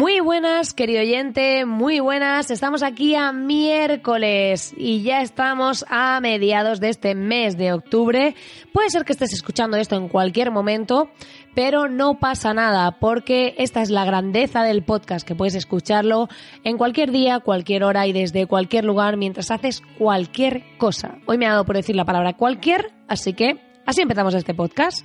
[0.00, 2.50] Muy buenas, querido oyente, muy buenas.
[2.50, 8.34] Estamos aquí a miércoles y ya estamos a mediados de este mes de octubre.
[8.72, 11.10] Puede ser que estés escuchando esto en cualquier momento,
[11.54, 16.30] pero no pasa nada porque esta es la grandeza del podcast, que puedes escucharlo
[16.64, 21.18] en cualquier día, cualquier hora y desde cualquier lugar mientras haces cualquier cosa.
[21.26, 25.04] Hoy me ha dado por decir la palabra cualquier, así que así empezamos este podcast.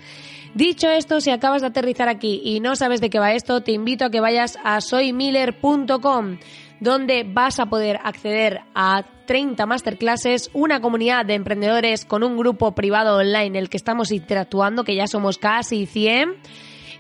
[0.53, 3.72] Dicho esto, si acabas de aterrizar aquí y no sabes de qué va esto, te
[3.72, 6.38] invito a que vayas a soymiller.com
[6.80, 12.75] donde vas a poder acceder a 30 masterclasses, una comunidad de emprendedores con un grupo
[12.75, 16.36] privado online en el que estamos interactuando, que ya somos casi 100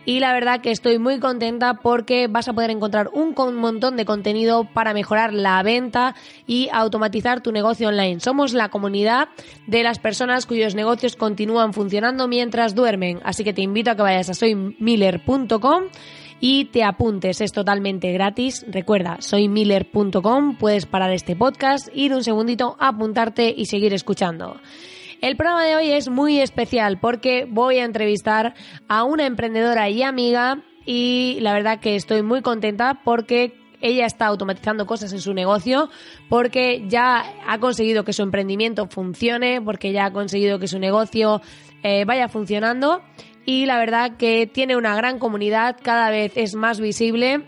[0.05, 4.05] y la verdad que estoy muy contenta porque vas a poder encontrar un montón de
[4.05, 6.15] contenido para mejorar la venta
[6.47, 8.19] y automatizar tu negocio online.
[8.19, 9.29] Somos la comunidad
[9.67, 14.01] de las personas cuyos negocios continúan funcionando mientras duermen, así que te invito a que
[14.03, 15.85] vayas a soymiller.com
[16.39, 18.65] y te apuntes, es totalmente gratis.
[18.67, 24.57] Recuerda, soymiller.com, puedes parar este podcast, ir un segundito, apuntarte y seguir escuchando.
[25.21, 28.53] El programa de hoy es muy especial porque voy a entrevistar
[28.87, 34.27] a una emprendedora y amiga y la verdad que estoy muy contenta porque ella está
[34.27, 35.89] automatizando cosas en su negocio
[36.29, 41.41] porque ya ha conseguido que su emprendimiento funcione, porque ya ha conseguido que su negocio
[41.83, 43.01] eh, vaya funcionando
[43.45, 47.45] y la verdad que tiene una gran comunidad, cada vez es más visible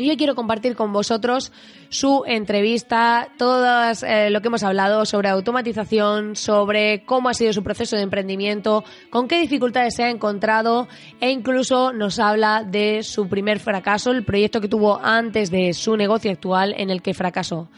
[0.00, 1.52] y yo quiero compartir con vosotros
[1.88, 3.66] su entrevista, todo
[4.06, 8.84] eh, lo que hemos hablado sobre automatización, sobre cómo ha sido su proceso de emprendimiento,
[9.10, 10.88] con qué dificultades se ha encontrado
[11.20, 15.96] e incluso nos habla de su primer fracaso, el proyecto que tuvo antes de su
[15.96, 17.68] negocio actual en el que fracasó.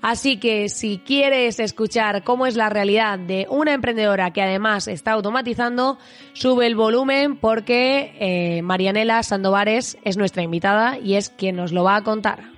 [0.00, 5.12] Así que si quieres escuchar cómo es la realidad de una emprendedora que además está
[5.12, 5.98] automatizando,
[6.34, 11.84] sube el volumen porque eh, Marianela Sandovares es nuestra invitada y es quien nos lo
[11.84, 12.57] va a contar.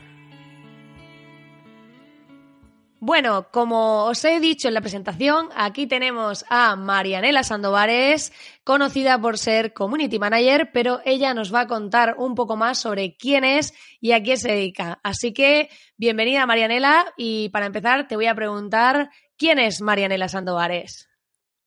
[3.02, 8.30] Bueno, como os he dicho en la presentación, aquí tenemos a Marianela Sandovares,
[8.62, 13.16] conocida por ser Community Manager, pero ella nos va a contar un poco más sobre
[13.16, 13.72] quién es
[14.02, 15.00] y a quién se dedica.
[15.02, 19.08] Así que, bienvenida Marianela y para empezar te voy a preguntar,
[19.38, 21.08] ¿quién es Marianela Sandovares?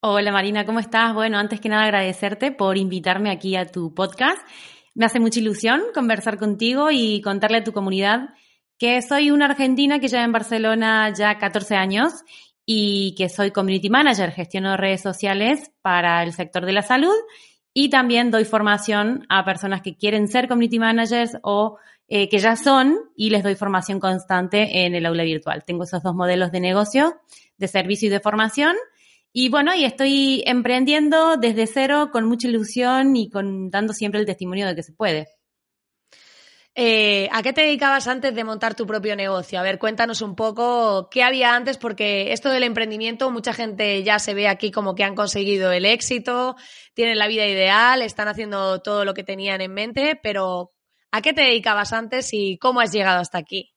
[0.02, 1.16] Hola Marina, ¿cómo estás?
[1.16, 4.38] Bueno, antes que nada agradecerte por invitarme aquí a tu podcast.
[4.94, 8.36] Me hace mucha ilusión conversar contigo y contarle a tu comunidad
[8.78, 12.14] que soy una argentina que lleva en Barcelona ya 14 años
[12.66, 17.16] y que soy community manager, gestiono redes sociales para el sector de la salud
[17.74, 22.56] y también doy formación a personas que quieren ser community managers o eh, que ya
[22.56, 25.64] son y les doy formación constante en el aula virtual.
[25.66, 27.16] Tengo esos dos modelos de negocio,
[27.58, 28.76] de servicio y de formación.
[29.32, 34.28] Y bueno, y estoy emprendiendo desde cero con mucha ilusión y con, dando siempre el
[34.28, 35.28] testimonio de que se puede.
[36.76, 39.60] Eh, ¿A qué te dedicabas antes de montar tu propio negocio?
[39.60, 44.18] A ver, cuéntanos un poco qué había antes, porque esto del emprendimiento, mucha gente ya
[44.18, 46.56] se ve aquí como que han conseguido el éxito,
[46.96, 50.72] tienen la vida ideal, están haciendo todo lo que tenían en mente, pero
[51.12, 53.76] ¿a qué te dedicabas antes y cómo has llegado hasta aquí?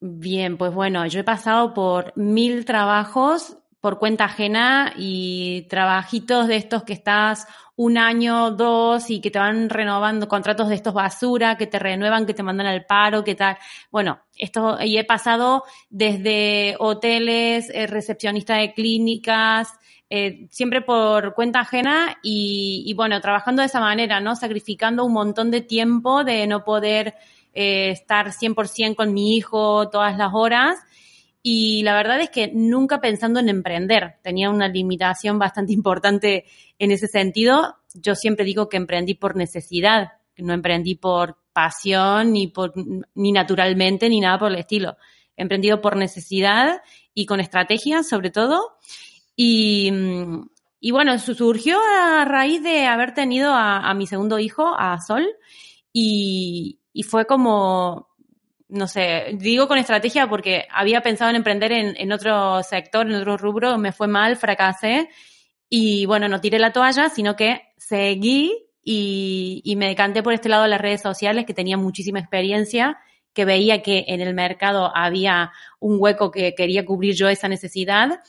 [0.00, 6.56] Bien, pues bueno, yo he pasado por mil trabajos por cuenta ajena y trabajitos de
[6.56, 7.46] estos que estás
[7.76, 12.26] un año, dos y que te van renovando contratos de estos basura, que te renuevan,
[12.26, 13.56] que te mandan al paro, que tal.
[13.92, 19.72] Bueno, esto, y he pasado desde hoteles, eh, recepcionista de clínicas,
[20.10, 24.34] eh, siempre por cuenta ajena y, bueno, trabajando de esa manera, ¿no?
[24.34, 27.14] Sacrificando un montón de tiempo de no poder
[27.54, 30.76] eh, estar 100% con mi hijo todas las horas.
[31.48, 34.16] Y la verdad es que nunca pensando en emprender.
[34.20, 36.44] Tenía una limitación bastante importante
[36.76, 37.76] en ese sentido.
[37.94, 42.72] Yo siempre digo que emprendí por necesidad, no emprendí por pasión ni por
[43.14, 44.96] ni naturalmente ni nada por el estilo.
[45.36, 46.82] He emprendido por necesidad
[47.14, 48.78] y con estrategia sobre todo.
[49.36, 49.92] Y,
[50.80, 55.24] y bueno, surgió a raíz de haber tenido a, mi segundo hijo, a Sol,
[55.92, 58.05] y, y, fue como,
[58.68, 63.36] no sé, digo con estrategia porque había pensado en emprender en, otro sector, en otro
[63.36, 65.08] rubro, me fue mal, fracasé,
[65.68, 68.52] y bueno, no tiré la toalla, sino que seguí
[68.82, 72.98] y, y, me decanté por este lado de las redes sociales, que tenía muchísima experiencia,
[73.32, 78.20] que veía que en el mercado había un hueco que quería cubrir yo esa necesidad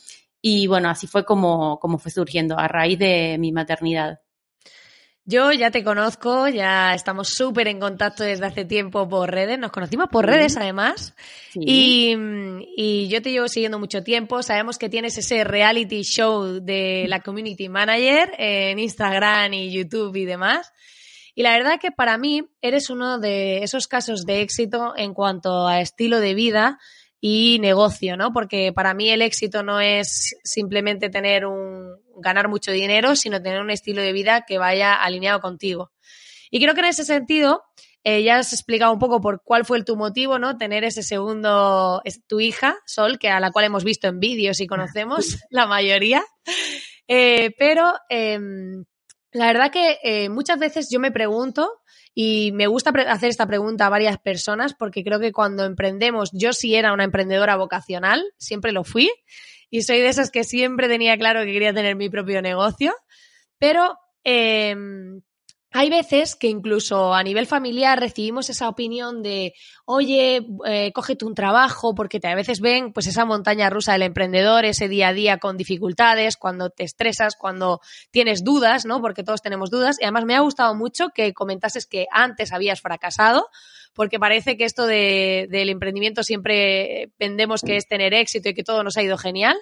[0.42, 4.20] y bueno, así fue como, como fue surgiendo a raíz de mi maternidad.
[5.30, 9.74] Yo ya te conozco, ya estamos súper en contacto desde hace tiempo por redes, nos
[9.74, 11.14] conocimos por redes además,
[11.54, 12.16] y,
[12.78, 17.20] y, yo te llevo siguiendo mucho tiempo, sabemos que tienes ese reality show de la
[17.20, 20.72] Community Manager en Instagram y YouTube y demás,
[21.36, 25.68] y la verdad que para mí eres uno de esos casos de éxito en cuanto
[25.68, 26.80] a estilo de vida
[27.20, 28.32] y negocio, ¿no?
[28.32, 33.62] Porque para mí el éxito no es simplemente tener un ganar mucho dinero, sino tener
[33.62, 35.92] un estilo de vida que vaya alineado contigo.
[36.52, 37.64] Y creo que en ese sentido
[38.04, 40.58] eh, ya has explicado un poco por cuál fue tu motivo, ¿no?
[40.58, 44.62] Tener ese segundo, es tu hija, Sol, que a la cual hemos visto en vídeos
[44.62, 46.24] y conocemos la mayoría.
[47.08, 48.86] Eh, pero em,
[49.32, 51.70] la verdad que eh, muchas veces yo me pregunto
[52.20, 56.52] y me gusta hacer esta pregunta a varias personas porque creo que cuando emprendemos, yo
[56.52, 59.12] sí era una emprendedora vocacional, siempre lo fui,
[59.70, 62.96] y soy de esas que siempre tenía claro que quería tener mi propio negocio,
[63.60, 64.76] pero eh,
[65.72, 69.54] hay veces que incluso a nivel familiar recibimos esa opinión de,
[69.86, 74.04] oye, eh, cógete un trabajo, porque te, a veces ven pues esa montaña rusa del
[74.04, 77.82] emprendedor, ese día a día con dificultades, cuando te estresas, cuando
[78.12, 79.02] tienes dudas, ¿no?
[79.02, 79.98] Porque todos tenemos dudas.
[80.00, 83.50] Y además me ha gustado mucho que comentases que antes habías fracasado,
[83.94, 88.64] porque parece que esto de, del emprendimiento siempre vendemos que es tener éxito y que
[88.64, 89.58] todo nos ha ido genial.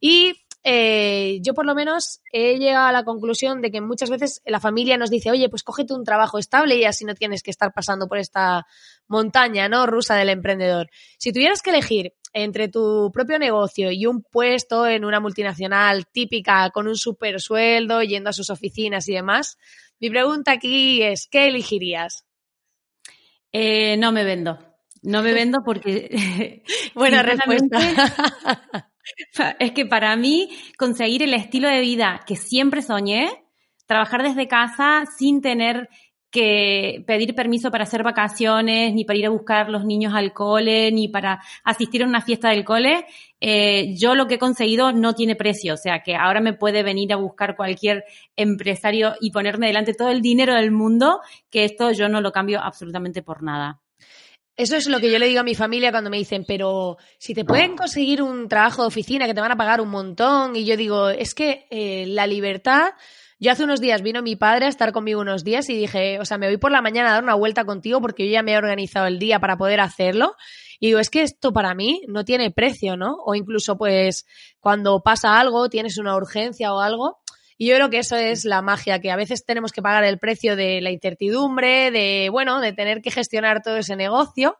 [0.00, 4.42] Y eh, yo por lo menos he llegado a la conclusión de que muchas veces
[4.44, 7.50] la familia nos dice, oye, pues cógete un trabajo estable y así no tienes que
[7.50, 8.66] estar pasando por esta
[9.08, 9.86] montaña, ¿no?
[9.86, 10.90] Rusa del emprendedor.
[11.18, 16.70] Si tuvieras que elegir entre tu propio negocio y un puesto en una multinacional típica
[16.70, 19.56] con un super sueldo, yendo a sus oficinas y demás,
[19.98, 22.26] mi pregunta aquí es, ¿qué elegirías?
[23.52, 24.58] Eh, no me vendo.
[25.02, 26.62] No me vendo porque...
[26.94, 28.89] Buena respuesta.
[29.58, 33.28] Es que para mí conseguir el estilo de vida que siempre soñé,
[33.86, 35.88] trabajar desde casa sin tener
[36.30, 40.92] que pedir permiso para hacer vacaciones, ni para ir a buscar los niños al cole,
[40.92, 43.04] ni para asistir a una fiesta del cole,
[43.40, 45.74] eh, yo lo que he conseguido no tiene precio.
[45.74, 48.04] O sea, que ahora me puede venir a buscar cualquier
[48.36, 51.20] empresario y ponerme delante todo el dinero del mundo,
[51.50, 53.80] que esto yo no lo cambio absolutamente por nada.
[54.60, 57.32] Eso es lo que yo le digo a mi familia cuando me dicen, pero si
[57.32, 60.66] te pueden conseguir un trabajo de oficina que te van a pagar un montón, y
[60.66, 62.90] yo digo, es que eh, la libertad.
[63.38, 66.26] Yo hace unos días vino mi padre a estar conmigo unos días y dije, o
[66.26, 68.52] sea, me voy por la mañana a dar una vuelta contigo porque yo ya me
[68.52, 70.34] he organizado el día para poder hacerlo.
[70.78, 73.16] Y digo, es que esto para mí no tiene precio, ¿no?
[73.24, 74.26] O incluso, pues,
[74.60, 77.16] cuando pasa algo, tienes una urgencia o algo,
[77.60, 80.18] y yo creo que eso es la magia, que a veces tenemos que pagar el
[80.18, 84.56] precio de la incertidumbre, de, bueno, de tener que gestionar todo ese negocio,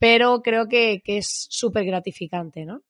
[0.00, 2.82] pero creo que, que es súper gratificante, ¿no?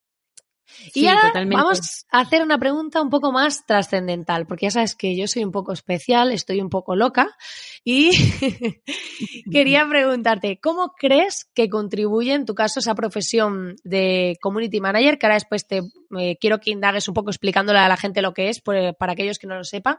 [0.95, 5.17] Y ahora vamos a hacer una pregunta un poco más trascendental, porque ya sabes que
[5.17, 7.37] yo soy un poco especial, estoy un poco loca
[7.85, 8.11] y
[9.51, 15.19] quería preguntarte, ¿cómo crees que contribuye en tu caso esa profesión de community manager?
[15.19, 15.83] Que ahora después te
[16.19, 19.39] eh, quiero que indagues un poco explicándole a la gente lo que es, para aquellos
[19.39, 19.97] que no lo sepan.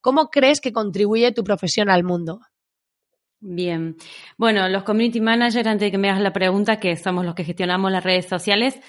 [0.00, 2.40] ¿Cómo crees que contribuye tu profesión al mundo?
[3.40, 3.96] Bien.
[4.36, 7.44] Bueno, los community managers, antes de que me hagas la pregunta, que somos los que
[7.44, 8.80] gestionamos las redes sociales,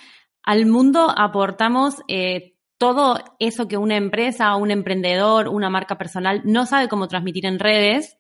[0.44, 6.66] al mundo aportamos eh, todo eso que una empresa, un emprendedor, una marca personal no
[6.66, 8.18] sabe cómo transmitir en redes.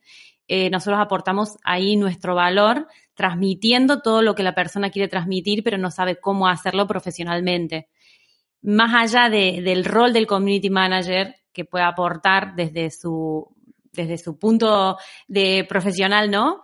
[0.47, 5.77] Eh, nosotros aportamos ahí nuestro valor transmitiendo todo lo que la persona quiere transmitir, pero
[5.77, 7.87] no sabe cómo hacerlo profesionalmente.
[8.61, 13.47] Más allá del rol del community manager que puede aportar desde su,
[13.91, 14.97] desde su punto
[15.27, 16.63] de profesional, ¿no?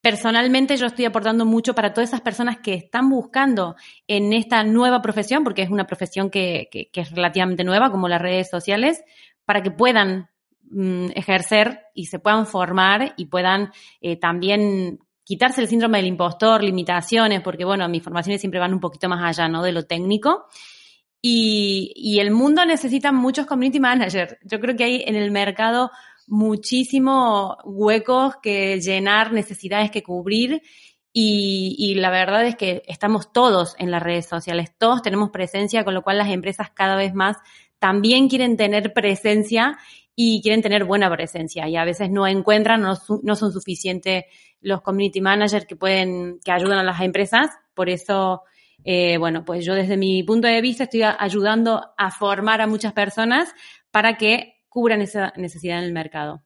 [0.00, 3.76] Personalmente yo estoy aportando mucho para todas esas personas que están buscando
[4.06, 8.48] en esta nueva profesión, porque es una profesión que, es relativamente nueva, como las redes
[8.48, 9.02] sociales,
[9.44, 10.28] para que puedan
[10.70, 16.62] mm, ejercer y se puedan formar y puedan eh, también quitarse el síndrome del impostor,
[16.62, 19.62] limitaciones, porque bueno, mis formaciones siempre van un poquito más allá, ¿no?
[19.62, 20.46] De lo técnico.
[21.20, 24.36] Y, y el mundo necesita muchos community managers.
[24.44, 25.90] Yo creo que hay en el mercado
[26.28, 30.62] muchísimos huecos que llenar, necesidades que cubrir.
[31.12, 35.94] Y, la verdad es que estamos todos en las redes sociales, todos tenemos presencia, con
[35.94, 37.38] lo cual las empresas cada vez más
[37.80, 39.78] también quieren tener presencia
[40.14, 44.26] y quieren tener buena presencia y a veces no encuentran, no, no son suficientes
[44.60, 47.50] los community managers que pueden, que ayudan a las empresas.
[47.74, 48.42] Por eso,
[48.84, 52.92] eh, bueno, pues yo desde mi punto de vista estoy ayudando a formar a muchas
[52.92, 53.52] personas
[53.90, 56.42] para que cubran esa necesidad en el mercado.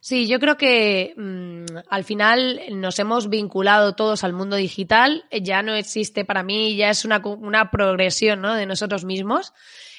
[0.00, 5.62] Sí, yo creo que mm, al final nos hemos vinculado todos al mundo digital, ya
[5.62, 8.52] no existe para mí, ya es una, una progresión ¿no?
[8.52, 9.54] de nosotros mismos.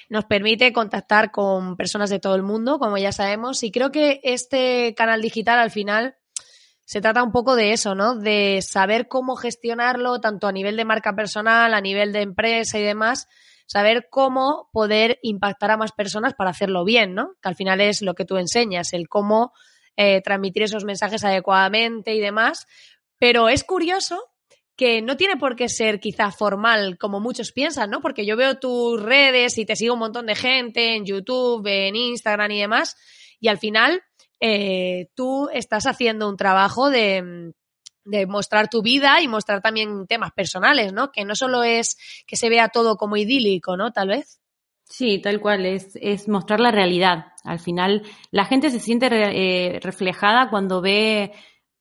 [0.08, 4.20] Nos permite contactar con personas de todo el mundo, como ya sabemos, y creo que
[4.24, 6.18] este canal digital al final
[6.86, 8.16] se trata un poco de eso, ¿no?
[8.16, 12.84] De saber cómo gestionarlo, tanto a nivel de marca personal, a nivel de empresa y
[12.84, 13.28] demás,
[13.66, 17.36] saber cómo poder impactar a más personas para hacerlo bien, ¿no?
[17.42, 19.54] Que al final es lo que tú enseñas, el cómo
[19.98, 22.68] eh, transmitir esos mensajes adecuadamente y demás.
[23.18, 24.22] Pero es curioso
[24.76, 28.02] que no tiene por qué ser quizá formal como muchos piensan, ¿no?
[28.02, 31.96] Porque yo veo tus redes y te sigo un montón de gente en YouTube, en
[31.96, 32.98] Instagram y demás,
[33.40, 34.02] y al final
[34.42, 37.54] eh, tú estás haciendo un trabajo de
[38.06, 41.12] de mostrar tu vida y mostrar también temas personales, ¿no?
[41.12, 43.92] Que no solo es que se vea todo como idílico, ¿no?
[43.92, 44.40] Tal vez.
[44.88, 47.26] Sí, tal cual, es, mostrar la realidad.
[47.44, 51.34] Al final, la gente se siente eh, reflejada cuando ve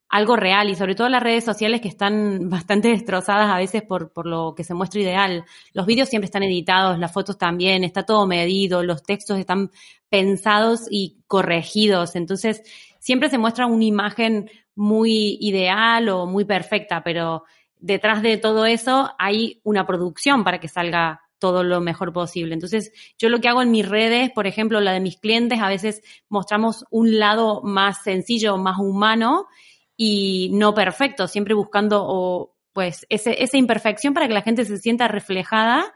[0.09, 4.11] algo real y sobre todo las redes sociales que están bastante destrozadas a veces por,
[4.11, 5.45] por lo que se muestra ideal.
[5.73, 9.69] Los vídeos siempre están editados, las fotos también, está todo medido, los textos están
[10.09, 12.15] pensados y corregidos.
[12.15, 12.63] Entonces,
[12.99, 17.43] siempre se muestra una imagen muy ideal o muy perfecta, pero
[17.79, 22.53] detrás de todo eso hay una producción para que salga todo lo mejor posible.
[22.53, 25.69] Entonces, yo lo que hago en mis redes, por ejemplo, la de mis clientes, a
[25.69, 29.47] veces mostramos un lado más sencillo, más humano
[29.97, 35.07] y no perfecto, siempre buscando pues ese, esa imperfección para que la gente se sienta
[35.07, 35.93] reflejada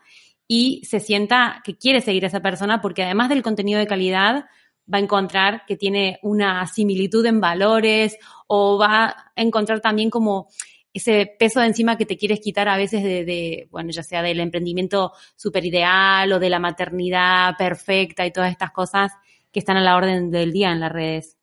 [0.47, 4.45] y se sienta que quiere seguir a esa persona porque además del contenido de calidad,
[4.91, 8.17] va a encontrar que tiene una similitud en valores
[8.47, 10.47] o va a encontrar también como
[10.93, 14.39] ese peso de encima que te quieres quitar a veces de, bueno, ya sea del
[14.39, 19.11] emprendimiento super ideal o de la maternidad perfecta y todas estas cosas
[19.51, 21.37] que están a la orden del día en las redes.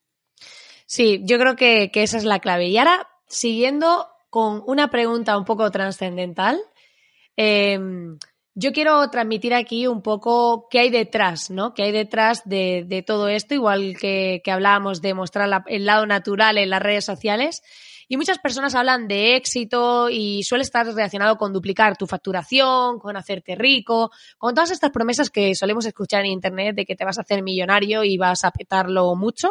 [0.86, 2.68] Sí, yo creo que, esa es la clave.
[2.68, 6.60] Y ahora, siguiendo con una pregunta un poco trascendental,
[7.36, 7.78] eh,
[8.58, 11.74] yo quiero transmitir aquí un poco qué hay detrás, ¿no?
[11.74, 13.52] ¿Qué hay detrás de, todo esto?
[13.52, 17.62] Igual que, hablábamos de mostrar el lado natural en las redes sociales.
[18.08, 23.18] Y muchas personas hablan de éxito y suele estar relacionado con duplicar tu facturación, con
[23.18, 27.18] hacerte rico, con todas estas promesas que solemos escuchar en Internet de que te vas
[27.18, 29.50] a hacer millonario y vas a petarlo mucho.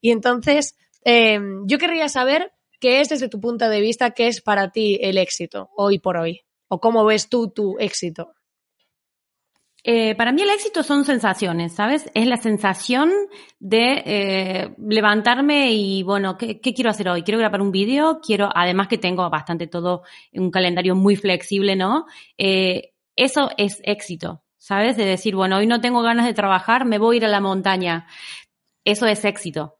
[0.00, 0.74] Y entonces,
[1.04, 2.50] em, yo querría saber
[2.80, 6.16] qué es desde tu punto de vista, qué es para ti el éxito hoy por
[6.16, 8.37] hoy, o cómo ves tú tu éxito.
[9.84, 12.10] Eh, para mí el éxito son sensaciones, ¿sabes?
[12.14, 13.10] Es la sensación
[13.60, 17.22] de eh, levantarme y, bueno, ¿qué, quiero hacer hoy?
[17.22, 22.06] Quiero grabar un vídeo, quiero, además que tengo bastante todo, un calendario muy flexible, ¿no?
[22.36, 24.96] Eh, eso es éxito, ¿sabes?
[24.96, 27.40] De decir, bueno, hoy no tengo ganas de trabajar, me voy a ir a la
[27.40, 28.06] montaña.
[28.84, 29.78] Eso es éxito.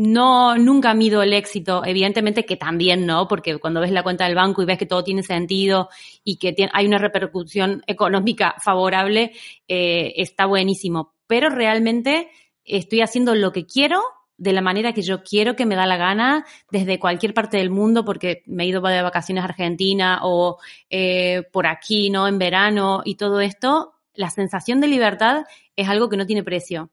[0.00, 4.36] No, nunca mido el éxito, evidentemente que también no, porque cuando ves la cuenta del
[4.36, 5.88] banco y ves que todo tiene sentido
[6.22, 9.32] y que hay una repercusión económica favorable,
[9.66, 11.14] eh, está buenísimo.
[11.26, 12.30] Pero realmente
[12.64, 14.00] estoy haciendo lo que quiero
[14.36, 17.70] de la manera que yo quiero, que me da la gana, desde cualquier parte del
[17.70, 20.58] mundo, porque me he ido de vacaciones a Argentina o
[20.90, 22.28] eh, por aquí, ¿no?
[22.28, 25.42] En verano y todo esto, la sensación de libertad
[25.74, 26.92] es algo que no tiene precio.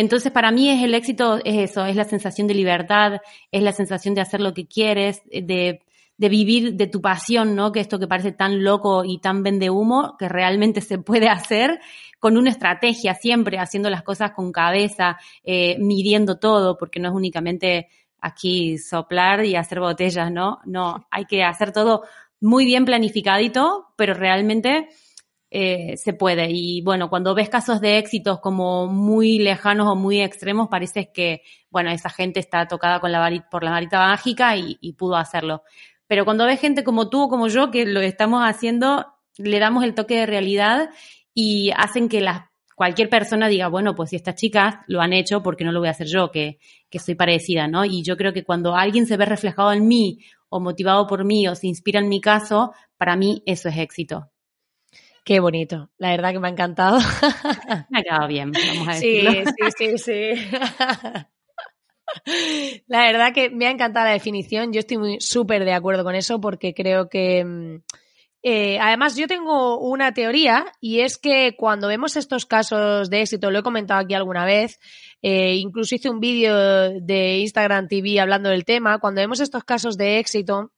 [0.00, 3.72] Entonces, para mí es el éxito, es eso, es la sensación de libertad, es la
[3.72, 5.80] sensación de hacer lo que quieres, de,
[6.16, 7.72] de vivir de tu pasión, ¿no?
[7.72, 11.80] Que esto que parece tan loco y tan vende humo, que realmente se puede hacer
[12.20, 17.14] con una estrategia, siempre haciendo las cosas con cabeza, eh, midiendo todo, porque no es
[17.16, 17.88] únicamente
[18.20, 20.60] aquí soplar y hacer botellas, ¿no?
[20.64, 22.04] No, hay que hacer todo
[22.40, 24.90] muy bien planificadito, pero realmente
[25.50, 26.48] eh, se puede.
[26.50, 31.42] Y bueno, cuando ves casos de éxitos como muy lejanos o muy extremos, parece que,
[31.70, 35.62] bueno, esa gente está tocada con la varita, por la varita mágica y, pudo hacerlo.
[36.06, 39.84] Pero cuando ves gente como tú o como yo que lo estamos haciendo, le damos
[39.84, 40.90] el toque de realidad
[41.34, 42.42] y hacen que las
[42.74, 45.80] cualquier persona diga, bueno, pues si estas chicas lo han hecho, ¿por qué no lo
[45.80, 47.84] voy a hacer yo, que, que soy parecida, ¿no?
[47.84, 51.48] Y yo creo que cuando alguien se ve reflejado en mí o motivado por mí
[51.48, 54.30] o se inspira en mi caso, para mí eso es éxito.
[55.28, 56.98] Qué bonito, la verdad que me ha encantado.
[57.90, 59.30] Me ha quedado bien, vamos a decirlo.
[59.30, 59.44] Sí,
[59.76, 60.48] sí, sí, sí.
[62.86, 66.40] La verdad que me ha encantado la definición, yo estoy súper de acuerdo con eso
[66.40, 67.76] porque creo que mm,
[68.42, 73.50] eh, además, yo tengo una teoría y es que cuando vemos estos casos de éxito,
[73.50, 74.80] lo he comentado aquí alguna vez,
[75.20, 76.54] eh, incluso hice un vídeo
[77.00, 80.72] de Instagram TV hablando del tema, cuando vemos estos casos de éxito,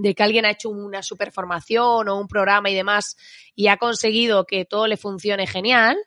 [0.00, 3.16] de que alguien ha hecho una superformación o un programa y demás
[3.54, 5.98] y ha conseguido que todo le funcione genial,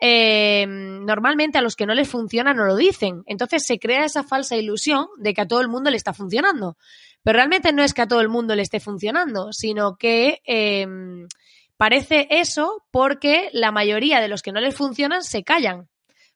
[0.00, 3.22] eh, normalmente a los que no les funciona no lo dicen.
[3.26, 6.76] Entonces se crea esa falsa ilusión de que a todo el mundo le está funcionando.
[7.22, 11.28] Pero realmente no es que a todo el mundo le esté funcionando, sino que em,
[11.76, 15.88] parece eso porque la mayoría de los que no les funcionan se callan.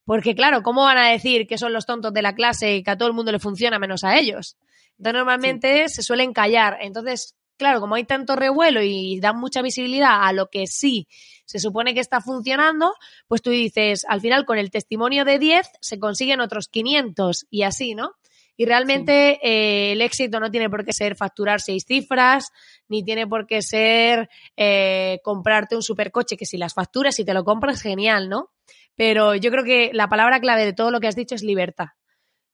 [0.04, 2.92] Porque claro, ¿cómo van a decir que son los tontos de la clase y que
[2.92, 4.56] a todo el mundo le funciona menos a ellos?
[4.98, 6.78] Entonces normalmente se suelen callar.
[6.80, 11.08] Entonces, claro, como hay tanto revuelo y dan mucha visibilidad a lo que sí
[11.44, 12.94] se supone que está funcionando,
[13.28, 17.62] pues tú dices, al final con el testimonio de 10 se consiguen otros 500 y
[17.62, 18.12] así, ¿no?
[18.58, 22.52] Y realmente eh, el éxito no tiene por qué ser facturar seis cifras,
[22.88, 27.34] ni tiene por qué ser eh, comprarte un supercoche, que si las facturas y te
[27.34, 28.50] lo compras, genial, ¿no?
[28.96, 31.88] Pero yo creo que la palabra clave de todo lo que has dicho es libertad.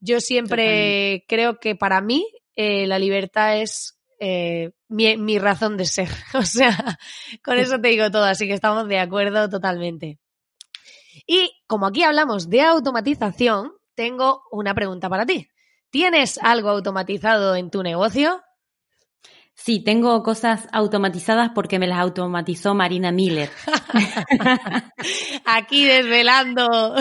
[0.05, 3.99] Yo siempre creo que para mí eh, la libertad es
[4.89, 6.09] mi, mi, razón de ser.
[6.35, 6.99] O sea,
[7.43, 10.19] con eso te digo todo, así que estamos de acuerdo totalmente.
[11.27, 15.49] Y como aquí hablamos de automatización, tengo una pregunta para ti.
[15.91, 18.43] ¿Tienes algo automatizado en tu negocio?
[19.55, 23.51] Sí, tengo cosas automatizadas porque me las automatizó Marina Miller.
[25.45, 26.95] Aquí desvelando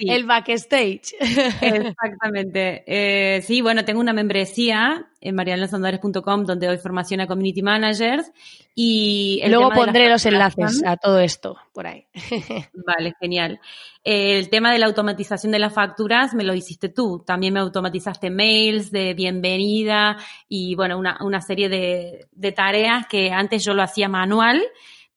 [0.00, 1.14] el backstage.
[1.60, 2.84] Exactamente.
[2.86, 8.30] Eh, sí, bueno, tengo una membresía en marianlosandores.com donde doy formación a community managers
[8.74, 12.06] y luego pondré los enlaces a todo esto por ahí.
[12.86, 13.60] Vale, genial.
[14.02, 17.22] El tema de la automatización de las facturas me lo hiciste tú.
[17.24, 20.16] También me automatizaste mails de bienvenida
[20.48, 24.60] y bueno, una, una serie de, de tareas que antes yo lo hacía manual,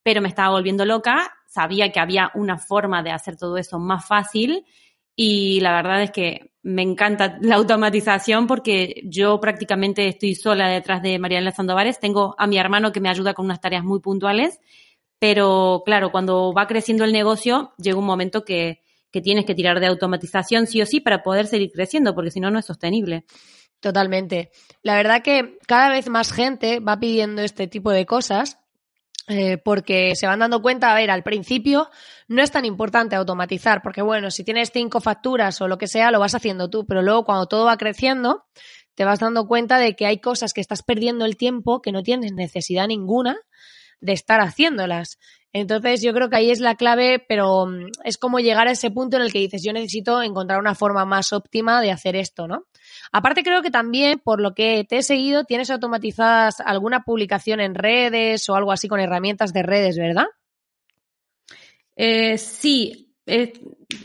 [0.04, 1.34] pero me estaba volviendo loca.
[1.48, 4.66] Sabía que había una forma de hacer todo eso más fácil
[5.16, 11.02] y la verdad es que me encanta la automatización porque yo prácticamente estoy sola detrás
[11.02, 12.00] de Mariana Sandovares.
[12.00, 14.60] Tengo a mi hermano que me ayuda con unas tareas muy puntuales,
[15.20, 19.80] pero claro, cuando va creciendo el negocio, llega un momento que, que tienes que tirar
[19.80, 23.26] de automatización sí o sí para poder seguir creciendo, porque si no, no es sostenible.
[23.80, 24.50] Totalmente.
[24.82, 28.58] La verdad que cada vez más gente va pidiendo este tipo de cosas
[29.28, 31.90] eh, porque se van dando cuenta, a ver, al principio
[32.28, 36.12] no es tan importante automatizar, porque bueno, si tienes cinco facturas o lo que sea,
[36.12, 38.46] lo vas haciendo tú, pero luego cuando todo va creciendo,
[38.94, 42.04] te vas dando cuenta de que hay cosas que estás perdiendo el tiempo que no
[42.04, 43.38] tienes necesidad ninguna
[44.00, 45.18] de estar haciéndolas.
[45.54, 48.92] Entonces yo creo que ahí es la clave, pero mm, es como llegar a ese
[48.92, 52.48] punto en el que dices, yo necesito encontrar una forma más óptima de hacer esto,
[52.48, 52.66] ¿no?
[53.12, 57.76] Aparte creo que también, por lo que te he seguido, tienes automatizadas alguna publicación en
[57.76, 60.26] redes o algo así con herramientas de redes, ¿verdad?
[61.96, 63.54] Eh, sí, eh,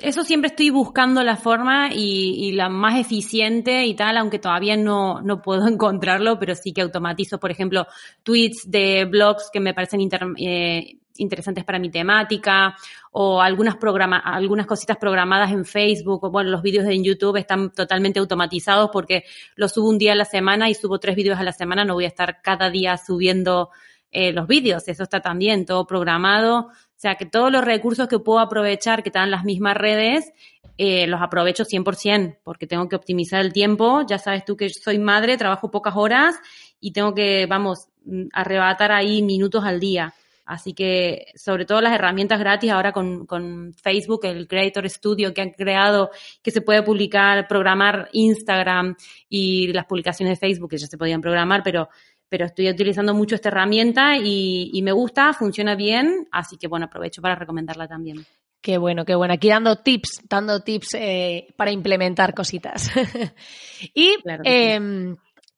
[0.02, 5.20] eso siempre estoy buscando la forma y, la más eficiente y tal, aunque todavía no,
[5.20, 7.86] no, puedo encontrarlo, pero sí que automatizo, por ejemplo,
[8.22, 12.76] tweets de blogs que me parecen inter, eh, interesantes para mi temática
[13.12, 17.70] o algunas, programa algunas cositas programadas en Facebook o bueno, los vídeos en YouTube están
[17.70, 19.24] totalmente automatizados porque
[19.56, 21.94] los subo un día a la semana y subo tres vídeos a la semana, no
[21.94, 23.70] voy a estar cada día subiendo
[24.12, 26.68] eh, los vídeos, eso está también todo programado.
[27.00, 30.32] O sea, que todos los recursos que puedo aprovechar que están las mismas redes,
[30.76, 34.02] eh, los aprovecho 100% porque tengo que optimizar el tiempo.
[34.08, 36.36] Ya sabes tú que soy madre, trabajo pocas horas
[36.80, 40.12] y tengo que, vamos, mm, arrebatar ahí minutos al día.
[40.50, 45.42] Así que, sobre todo las herramientas gratis ahora con, con, Facebook, el Creator Studio que
[45.42, 46.10] han creado,
[46.42, 48.96] que se puede publicar, programar Instagram
[49.28, 51.88] y las publicaciones de Facebook que ya se podían programar, pero,
[52.28, 56.86] pero estoy utilizando mucho esta herramienta y, y me gusta, funciona bien, así que bueno,
[56.86, 58.26] aprovecho para recomendarla también.
[58.60, 59.32] Qué bueno, qué bueno.
[59.32, 62.90] Aquí dando tips, dando tips eh, para implementar cositas.
[63.94, 64.16] y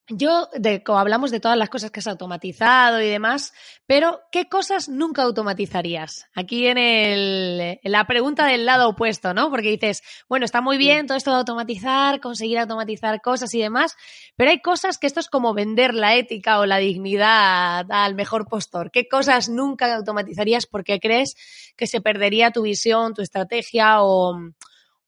[0.08, 3.52] yo, de, como hablamos de todas las cosas que has automatizado y demás,
[3.86, 6.26] pero ¿qué cosas nunca automatizarías?
[6.34, 9.48] Aquí en, el, en la pregunta del lado opuesto, ¿no?
[9.50, 13.96] Porque dices, bueno, está muy bien todo esto de automatizar, conseguir automatizar cosas y demás,
[14.36, 18.48] pero hay cosas que esto es como vender la ética o la dignidad al mejor
[18.48, 18.90] postor.
[18.90, 21.36] ¿Qué cosas nunca automatizarías porque crees
[21.76, 24.36] que se perdería tu visión, tu estrategia o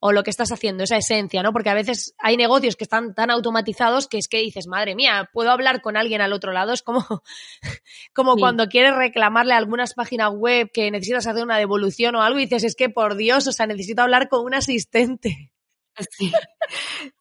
[0.07, 1.55] o lo que estás haciendo, esa esencia, ¿no?
[1.55, 5.31] Porque a veces hay negocios que están tan automatizados que es que dices, madre mía,
[5.33, 6.75] puedo hablar con alguien al otro lado.
[6.75, 7.07] Es como,
[8.15, 12.39] como cuando quieres reclamarle a algunas páginas web que necesitas hacer una devolución o algo
[12.39, 15.53] y dices, es que por Dios, o sea, necesito hablar con un asistente.
[16.11, 16.31] Sí,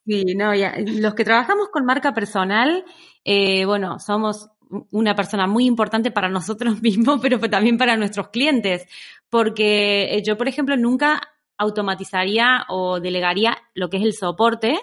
[0.06, 0.74] sí no, ya.
[0.76, 2.84] los que trabajamos con marca personal,
[3.24, 4.50] eh, bueno, somos
[4.90, 8.86] una persona muy importante para nosotros mismos, pero también para nuestros clientes,
[9.30, 14.78] porque eh, yo, por ejemplo, nunca automatizaría o delegaría lo que es el soporte,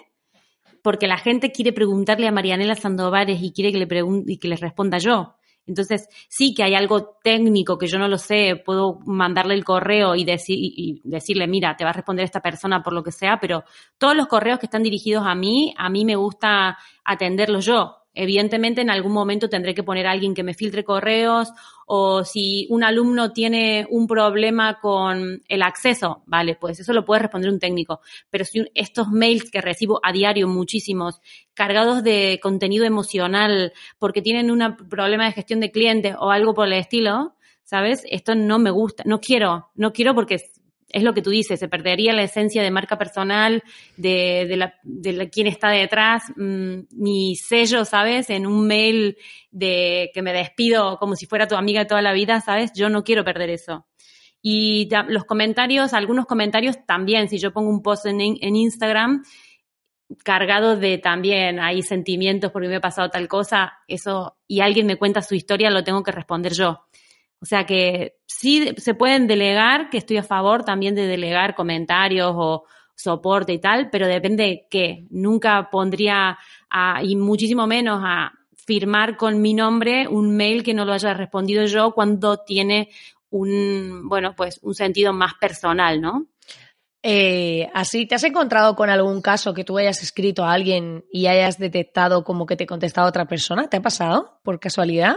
[0.82, 4.48] porque la gente quiere preguntarle a Marianela Sandovares y quiere que le pregunte y que
[4.48, 5.36] le responda yo.
[5.64, 10.16] Entonces, sí que hay algo técnico que yo no lo sé, puedo mandarle el correo
[10.16, 13.62] y, y, decirle, mira, te va a responder esta persona por lo que sea, pero
[13.96, 18.01] todos los correos que están dirigidos a mí, a mí me gusta atenderlos yo.
[18.14, 21.50] Evidentemente, en algún momento tendré que poner a alguien que me filtre correos
[21.86, 27.22] o si un alumno tiene un problema con el acceso, vale, pues eso lo puede
[27.22, 28.00] responder un técnico.
[28.30, 31.20] Pero si estos mails que recibo a diario, muchísimos,
[31.54, 36.66] cargados de contenido emocional porque tienen un problema de gestión de clientes o algo por
[36.66, 38.04] el estilo, ¿sabes?
[38.10, 40.38] Esto no me gusta, no quiero, no quiero porque
[40.92, 43.62] es lo que tú dices, se perdería la esencia de marca personal,
[43.96, 48.30] de, de, la, de quién está detrás, mm, mi sello, ¿sabes?
[48.30, 49.16] En un mail
[49.50, 52.72] de que me despido como si fuera tu amiga de toda la vida, ¿sabes?
[52.74, 53.86] Yo no quiero perder eso.
[54.42, 59.22] Y los comentarios, algunos comentarios también, si yo pongo un post en, en Instagram
[60.24, 64.96] cargado de también hay sentimientos porque me ha pasado tal cosa, eso, y alguien me
[64.96, 66.86] cuenta su historia, lo tengo que responder yo.
[67.42, 72.32] O sea que sí se pueden delegar, que estoy a favor también de delegar comentarios
[72.36, 75.06] o soporte y tal, pero depende de qué.
[75.10, 76.38] Nunca pondría,
[77.02, 81.64] y muchísimo menos a firmar con mi nombre un mail que no lo haya respondido
[81.66, 82.90] yo cuando tiene
[83.30, 86.26] un, bueno, pues un sentido más personal, ¿no?
[87.02, 91.26] Eh, así, ¿te has encontrado con algún caso que tú hayas escrito a alguien y
[91.26, 93.68] hayas detectado como que te contestado otra persona?
[93.68, 95.16] ¿Te ha pasado por casualidad?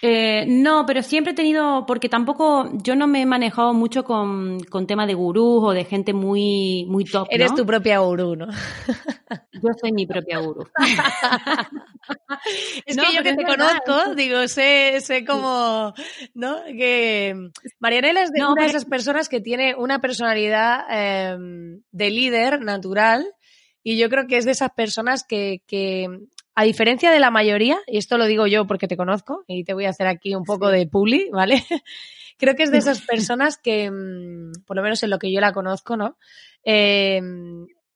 [0.00, 4.60] Eh, no, pero siempre he tenido, porque tampoco, yo no me he manejado mucho con,
[4.60, 7.26] con tema de gurús o de gente muy, muy top.
[7.30, 8.46] Eres tu propia gurú, ¿no?
[9.52, 10.64] Yo soy mi propia gurú.
[12.86, 15.92] es que yo que te conozco, digo, sé, sé cómo,
[16.32, 16.62] ¿no?
[16.64, 22.60] Que Marianela es de una de esas personas que tiene una personalidad em, de líder
[22.60, 23.26] natural
[23.82, 26.06] y yo creo que es de esas personas que, que
[26.58, 29.74] a diferencia de la mayoría, y esto lo digo yo porque te conozco y te
[29.74, 31.64] voy a hacer aquí un poco de publi, ¿vale?
[32.36, 35.40] Creo que es de esas personas que, mm, por lo menos en lo que yo
[35.40, 36.18] la conozco, ¿no?
[36.64, 37.20] Eh,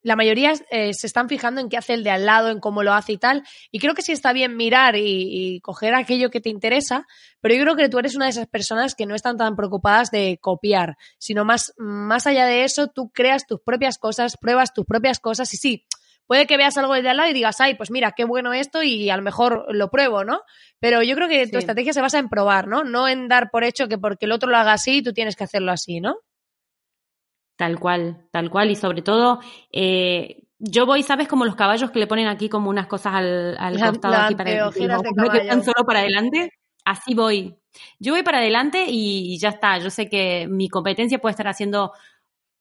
[0.05, 2.85] la mayoría eh, se están fijando en qué hace el de al lado, en cómo
[2.85, 3.43] lo hace y tal.
[3.73, 7.09] Y creo que sí está bien mirar y, y, coger aquello que te interesa,
[7.41, 10.13] pero yo creo que tú eres una de esas personas que no están tan preocupadas
[10.13, 14.85] de copiar, sino más, más allá de eso, tú creas tus propias cosas, pruebas tus
[14.85, 15.87] propias cosas y sí,
[16.27, 18.83] Puede que veas algo de al lado y digas, ay, pues mira, qué bueno esto
[18.83, 20.43] y a lo mejor lo pruebo, ¿no?
[20.79, 22.85] Pero yo creo que tu estrategia se basa en probar, ¿no?
[22.85, 25.45] No en dar por hecho que porque el otro lo haga así, tú tienes que
[25.45, 26.17] hacerlo así, ¿no?
[27.57, 28.71] Tal cual, tal cual.
[28.71, 31.29] Y sobre todo, eh, yo voy, ¿sabes?
[31.29, 34.71] Como los caballos que le ponen aquí como unas cosas al, al costado aquí para
[34.71, 36.53] que están solo para adelante.
[36.85, 37.57] Así voy.
[37.99, 39.79] Yo voy para adelante y ya está.
[39.79, 41.93] Yo sé que mi competencia puede estar haciendo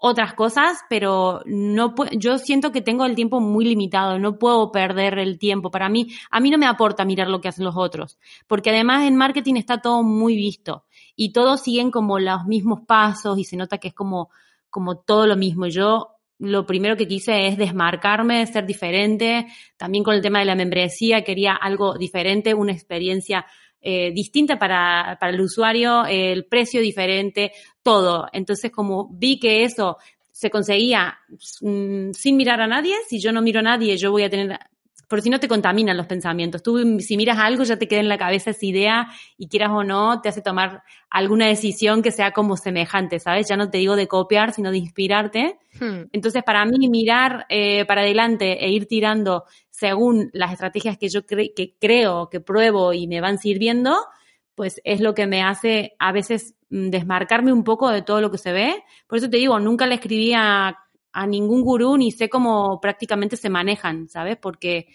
[0.03, 5.19] otras cosas, pero no yo siento que tengo el tiempo muy limitado, no puedo perder
[5.19, 5.69] el tiempo.
[5.69, 9.05] Para mí, a mí no me aporta mirar lo que hacen los otros, porque además
[9.05, 10.85] en marketing está todo muy visto
[11.15, 14.31] y todos siguen como los mismos pasos y se nota que es como,
[14.71, 15.67] como todo lo mismo.
[15.67, 19.45] Yo lo primero que quise es desmarcarme, ser diferente.
[19.77, 23.45] También con el tema de la membresía quería algo diferente, una experiencia
[23.81, 28.27] eh, distinta para, para el usuario, el precio diferente, todo.
[28.31, 29.97] Entonces, como vi que eso
[30.31, 31.17] se conseguía
[31.61, 34.59] mm, sin mirar a nadie, si yo no miro a nadie, yo voy a tener
[35.11, 36.63] por si no te contaminan los pensamientos.
[36.63, 39.83] Tú, si miras algo, ya te queda en la cabeza esa idea y quieras o
[39.83, 43.49] no, te hace tomar alguna decisión que sea como semejante, ¿sabes?
[43.49, 45.59] Ya no te digo de copiar, sino de inspirarte.
[45.77, 46.03] Hmm.
[46.13, 51.25] Entonces, para mí, mirar eh, para adelante e ir tirando según las estrategias que yo
[51.25, 53.97] que creo, que pruebo y me van sirviendo,
[54.55, 58.31] pues es lo que me hace a veces mm, desmarcarme un poco de todo lo
[58.31, 58.81] que se ve.
[59.07, 60.77] Por eso te digo, nunca le escribí a
[61.13, 64.37] a ningún gurú ni sé cómo prácticamente se manejan, ¿sabes?
[64.37, 64.87] Porque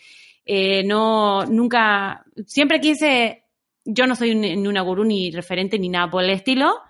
[0.44, 3.44] eh, no, nunca, siempre quise,
[3.84, 6.80] yo no soy ni una gurú ni referente ni nada por el estilo,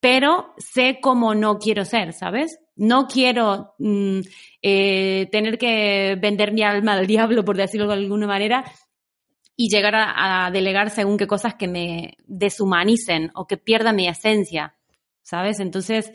[0.00, 2.58] pero sé cómo no quiero ser, ¿sabes?
[2.74, 4.20] No quiero mm,
[4.62, 8.64] eh, tener que vender mi alma al diablo, por decirlo de alguna manera,
[9.56, 14.06] y llegar a, a, delegar según qué cosas que me deshumanicen o que pierda mi
[14.06, 14.74] esencia,
[15.22, 15.60] ¿sabes?
[15.60, 16.12] Entonces,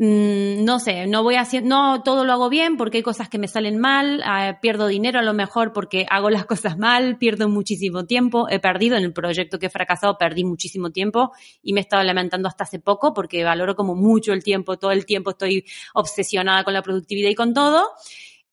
[0.00, 3.36] Mm, no sé, no voy hacer, no todo lo hago bien porque hay cosas que
[3.36, 7.48] me salen mal, ah, pierdo dinero a lo mejor porque hago las cosas mal, pierdo
[7.48, 11.32] muchísimo tiempo, he perdido en el proyecto que he fracasado, perdí muchísimo tiempo
[11.64, 14.92] y me he estado lamentando hasta hace poco porque valoro como mucho el tiempo, todo
[14.92, 17.88] el tiempo estoy obsesionada con la productividad y con todo.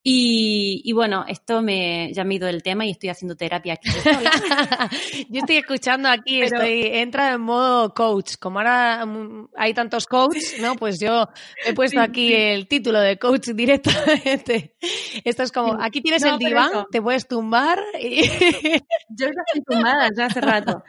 [0.07, 3.89] Y, bueno, esto me, ya me he ido del tema y estoy haciendo terapia aquí.
[5.29, 8.35] Yo estoy escuchando aquí, estoy, entra en modo coach.
[8.39, 10.75] Como ahora mm, hay tantos coaches, ¿no?
[10.75, 11.27] Pues yo
[11.65, 14.75] he puesto aquí el título de coach directamente.
[15.23, 17.79] Esto es como, aquí tienes el diván, te puedes tumbar.
[17.99, 18.21] Y...
[19.09, 20.83] Yo ya estoy tumbada ya hace rato.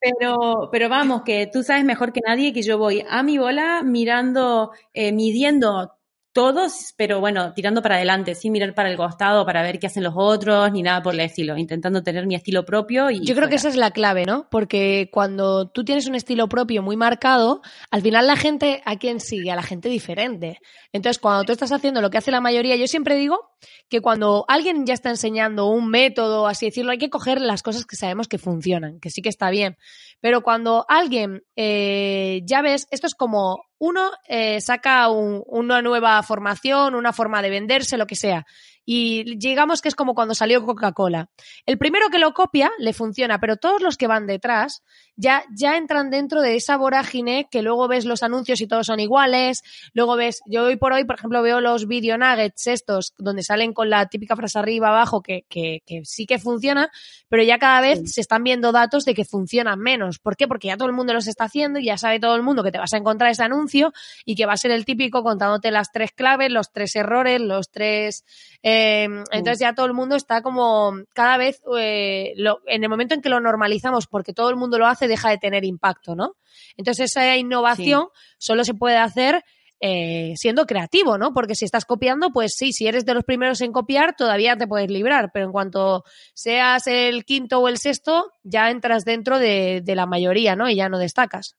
[0.00, 3.82] Pero, pero vamos, que tú sabes mejor que nadie que yo voy a mi bola
[3.84, 5.99] mirando, eh, midiendo
[6.32, 10.04] todos, pero bueno, tirando para adelante, sin mirar para el costado para ver qué hacen
[10.04, 13.10] los otros, ni nada por el estilo, intentando tener mi estilo propio.
[13.10, 14.48] Y Yo creo que esa es la clave, ¿no?
[14.50, 19.20] Porque cuando tú tienes un estilo propio muy marcado, al final la gente, ¿a quién
[19.20, 19.50] sigue?
[19.50, 20.60] A la gente diferente.
[20.92, 23.50] Entonces, cuando tú estás haciendo lo que hace la mayoría, yo siempre digo
[23.88, 27.84] que cuando alguien ya está enseñando un método, así decirlo, hay que coger las cosas
[27.84, 29.76] que sabemos que funcionan, que sí que está bien.
[30.20, 36.94] Pero cuando alguien, eh, ya ves, esto es como uno eh, saca una nueva formación,
[36.94, 38.44] una forma de venderse, lo que sea.
[38.84, 41.30] Y digamos que es como cuando salió Coca-Cola.
[41.64, 44.82] El primero que lo copia le funciona, pero todos los que van detrás
[45.20, 49.00] ya, ya entran dentro de esa vorágine que luego ves los anuncios y todos son
[49.00, 49.62] iguales.
[49.92, 53.74] Luego ves, yo hoy por hoy, por ejemplo, veo los video nuggets estos, donde salen
[53.74, 56.90] con la típica frase arriba, abajo, que, que, que sí que funciona,
[57.28, 60.18] pero ya cada vez se están viendo datos de que funcionan menos.
[60.18, 60.48] ¿Por qué?
[60.48, 62.72] Porque ya todo el mundo los está haciendo y ya sabe todo el mundo que
[62.72, 63.92] te vas a encontrar ese anuncio
[64.24, 67.70] y que va a ser el típico contándote las tres claves, los tres errores, los
[67.70, 68.24] tres
[68.62, 72.34] eh, entonces ya todo el mundo está como cada vez, eh,
[72.66, 75.38] en el momento en que lo normalizamos porque todo el mundo lo hace, deja de
[75.38, 76.36] tener impacto, ¿no?
[76.76, 78.06] Entonces esa innovación
[78.38, 79.42] solo se puede hacer
[79.80, 81.32] eh, siendo creativo, ¿no?
[81.32, 84.66] Porque si estás copiando, pues sí, si eres de los primeros en copiar, todavía te
[84.66, 89.80] puedes librar, pero en cuanto seas el quinto o el sexto, ya entras dentro de,
[89.82, 90.68] de la mayoría, ¿no?
[90.68, 91.56] Y ya no destacas.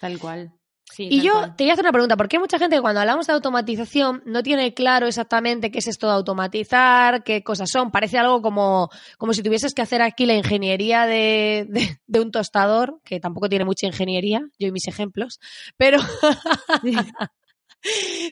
[0.00, 0.55] Tal cual
[0.98, 3.26] y yo te voy a hacer una pregunta, porque hay mucha gente que cuando hablamos
[3.26, 7.90] de automatización no tiene claro exactamente qué es esto de automatizar, qué cosas son.
[7.90, 13.00] Parece algo como, como si tuvieses que hacer aquí la ingeniería de, de, un tostador,
[13.04, 15.40] que tampoco tiene mucha ingeniería, yo y mis ejemplos,
[15.76, 15.98] pero...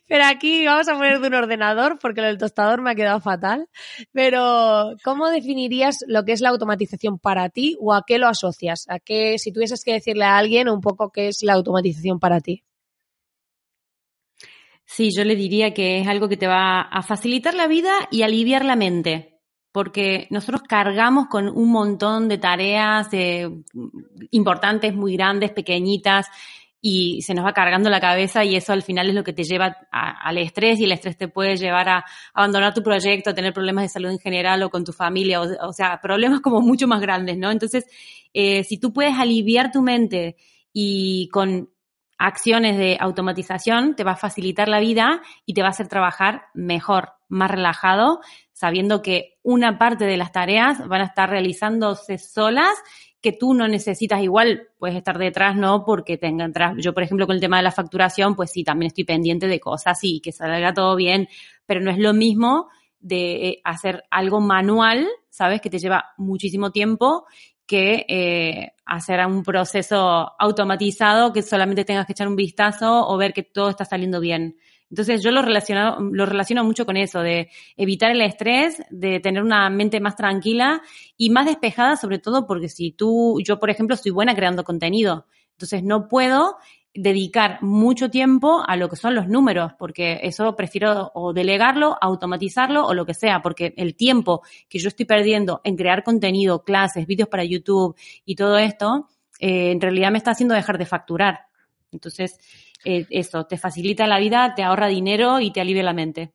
[0.07, 3.21] Pero aquí vamos a poner de un ordenador porque lo del tostador me ha quedado
[3.21, 3.69] fatal.
[4.13, 8.85] Pero, ¿cómo definirías lo que es la automatización para ti o a qué lo asocias?
[8.89, 12.41] ¿A qué, si tuvieses que decirle a alguien un poco qué es la automatización para
[12.41, 12.65] ti?
[14.87, 18.23] Sí, yo le diría que es algo que te va a facilitar la vida y
[18.23, 19.41] aliviar la mente,
[19.73, 23.09] porque nosotros cargamos con un montón de tareas
[24.31, 26.27] importantes, muy grandes, pequeñitas,
[26.87, 29.43] y se nos va cargando la cabeza y eso al final es lo que te
[29.43, 33.55] lleva al estrés y el estrés te puede llevar a abandonar tu proyecto, a tener
[33.55, 37.01] problemas de salud en general o con tu familia, o, sea, problemas como mucho más
[37.01, 37.51] grandes, ¿no?
[37.51, 37.87] Entonces,
[38.35, 40.37] eh, si tú puedes aliviar tu mente
[40.75, 41.71] y con
[42.19, 46.43] acciones de automatización, te va a facilitar la vida y te va a hacer trabajar
[46.53, 48.21] mejor, más relajado,
[48.53, 52.75] sabiendo que una parte de las tareas van a estar realizándose solas
[53.25, 55.83] que tú no necesitas igual, puedes estar detrás, ¿no?
[55.83, 56.75] Porque tenga atrás.
[56.77, 59.61] Yo, por ejemplo, con el tema de la facturación, pues sí, también estoy pendiente de
[59.61, 61.27] cosas y que salga todo bien,
[61.65, 62.69] pero no es lo mismo
[63.01, 65.63] de eh, hacer algo manual, ¿sabes?
[65.63, 67.25] Que te lleva muchísimo tiempo
[67.65, 73.33] que eh, hacer un proceso automatizado que solamente tengas que echar un vistazo o ver
[73.33, 74.59] que todo está saliendo bien.
[74.95, 79.43] Entonces yo lo relaciono, lo relaciono mucho con eso, de evitar el estrés, de tener
[79.43, 80.83] una mente más tranquila
[81.17, 85.27] y más despejada, sobre todo porque si tú, yo por ejemplo, soy buena creando contenido,
[85.51, 86.59] entonces no puedo
[86.95, 92.87] dedicar mucho tiempo a lo que son los números, porque eso prefiero o delegarlo, automatizarlo
[92.87, 97.05] o lo que sea, porque el tiempo que yo estoy perdiendo en crear contenido, clases,
[97.09, 99.09] vídeos para YouTube y todo esto,
[99.41, 101.47] eh, en realidad me está haciendo dejar de facturar.
[101.91, 102.39] Entonces,
[102.85, 106.33] eh, eso, te facilita la vida, te ahorra dinero y te alivia la mente.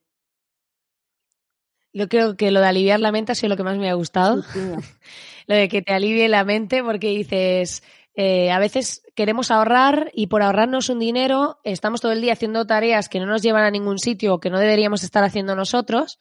[1.91, 3.93] Yo creo que lo de aliviar la mente ha sido lo que más me ha
[3.93, 4.43] gustado.
[5.47, 7.83] lo de que te alivie la mente porque dices,
[8.15, 12.67] eh, a veces queremos ahorrar y por ahorrarnos un dinero estamos todo el día haciendo
[12.67, 16.19] tareas que no nos llevan a ningún sitio o que no deberíamos estar haciendo nosotros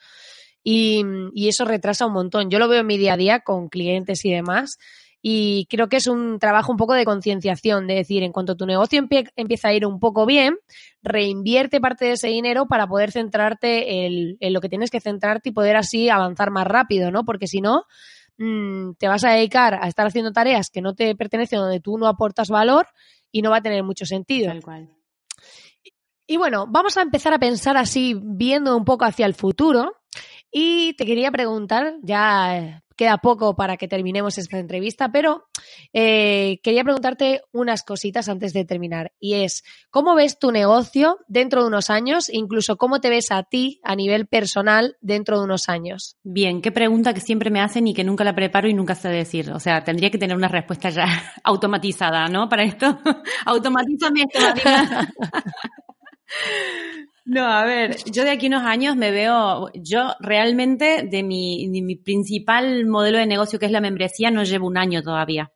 [0.64, 2.50] y, y eso retrasa un montón.
[2.50, 4.78] Yo lo veo en mi día a día con clientes y demás
[5.20, 8.66] y creo que es un trabajo un poco de concienciación, de decir, en cuanto tu
[8.66, 9.04] negocio
[9.36, 10.56] empieza a ir un poco bien,
[11.02, 15.48] reinvierte parte de ese dinero para poder centrarte en, en, lo que tienes que centrarte
[15.48, 17.24] y poder así avanzar más rápido, ¿no?
[17.24, 17.84] Porque si no,
[18.38, 21.98] mmm, te vas a dedicar a estar haciendo tareas que no te pertenecen, donde tú
[21.98, 22.86] no aportas valor
[23.32, 24.48] y no va a tener mucho sentido.
[24.48, 24.88] Tal cual.
[26.26, 29.94] Y bueno, vamos a empezar a pensar así, viendo un poco hacia el futuro.
[30.50, 35.48] Y te quería preguntar, ya queda poco para que terminemos esta entrevista, pero
[35.94, 39.12] eh, quería preguntarte unas cositas antes de terminar.
[39.20, 42.28] Y es, ¿cómo ves tu negocio dentro de unos años?
[42.28, 46.16] Incluso, ¿cómo te ves a ti a nivel personal dentro de unos años?
[46.24, 49.08] Bien, qué pregunta que siempre me hacen y que nunca la preparo y nunca sé
[49.08, 49.52] decir.
[49.52, 51.06] O sea, tendría que tener una respuesta ya
[51.44, 52.48] automatizada, ¿no?
[52.48, 52.98] Para esto,
[53.46, 54.44] automatízame esto.
[57.28, 61.82] No, a ver, yo de aquí unos años me veo, yo realmente de mi, de
[61.82, 65.52] mi principal modelo de negocio que es la membresía no llevo un año todavía.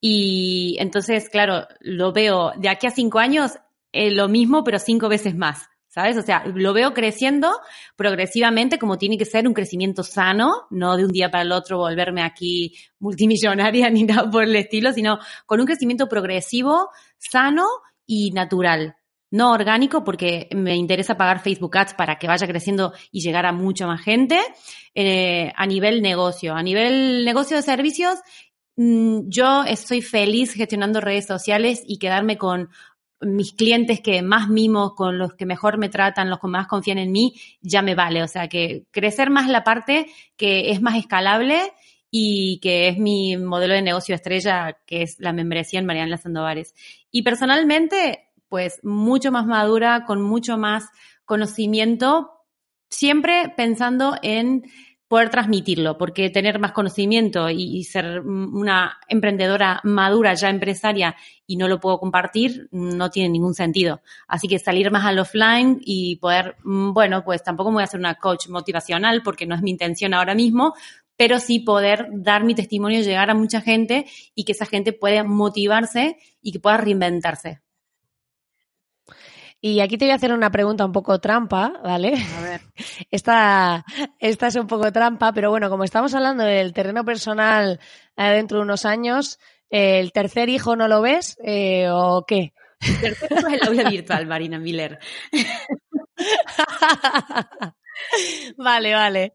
[0.00, 3.58] Y entonces, claro, lo veo de aquí a cinco años
[3.90, 5.68] eh, lo mismo, pero cinco veces más.
[5.88, 6.16] ¿Sabes?
[6.16, 7.50] O sea, lo veo creciendo
[7.96, 11.78] progresivamente como tiene que ser un crecimiento sano, no de un día para el otro
[11.78, 17.66] volverme aquí multimillonaria ni nada por el estilo, sino con un crecimiento progresivo, sano
[18.06, 18.94] y natural
[19.34, 23.52] no orgánico porque me interesa pagar Facebook Ads para que vaya creciendo y llegar a
[23.52, 24.38] mucha más gente
[24.94, 26.54] eh, a nivel negocio.
[26.54, 28.20] A nivel negocio de servicios,
[28.76, 32.68] mmm, yo estoy feliz gestionando redes sociales y quedarme con
[33.22, 36.98] mis clientes que más mimo, con los que mejor me tratan, los que más confían
[36.98, 38.22] en mí, ya me vale.
[38.22, 41.72] O sea, que crecer más la parte que es más escalable
[42.08, 46.72] y que es mi modelo de negocio estrella, que es la membresía en Mariana Sandovares.
[47.10, 50.88] Y personalmente, pues mucho más madura, con mucho más
[51.24, 52.30] conocimiento,
[52.88, 54.64] siempre pensando en
[55.08, 61.14] poder transmitirlo, porque tener más conocimiento y, ser una emprendedora madura, ya empresaria,
[61.46, 64.00] y no lo puedo compartir, no tiene ningún sentido.
[64.26, 67.84] Así que salir más al offline y poder, mm, bueno, pues tampoco me voy a
[67.84, 70.74] hacer una coach motivacional, porque no es mi intención ahora mismo,
[71.16, 75.22] pero sí poder dar mi testimonio, llegar a mucha gente y que esa gente pueda
[75.22, 77.63] motivarse y que pueda reinventarse.
[79.66, 82.12] Y aquí te voy a hacer una pregunta un poco trampa, ¿vale?
[82.36, 82.60] A ver.
[83.10, 83.82] Esta,
[84.18, 87.80] esta es un poco trampa, pero bueno, como estamos hablando del terreno personal
[88.14, 89.38] dentro de unos años,
[89.70, 92.52] eh, ¿el tercer hijo no lo ves eh, o qué?
[92.78, 94.98] El tercer hijo es el aula virtual, Marina Miller.
[98.56, 99.34] Vale, vale.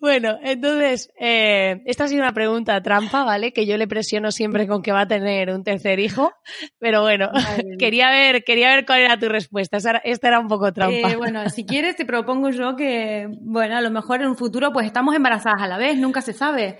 [0.00, 3.52] Bueno, entonces, eh, esta ha sido una pregunta trampa, ¿vale?
[3.52, 6.32] Que yo le presiono siempre con que va a tener un tercer hijo,
[6.78, 7.30] pero bueno,
[7.78, 9.78] quería ver, quería ver cuál era tu respuesta.
[10.04, 11.10] Esta era un poco trampa.
[11.10, 14.72] Eh, bueno, si quieres te propongo yo que, bueno, a lo mejor en un futuro
[14.72, 16.78] pues estamos embarazadas a la vez, nunca se sabe.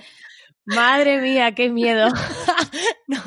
[0.67, 2.09] Madre mía, qué miedo.
[3.07, 3.23] no,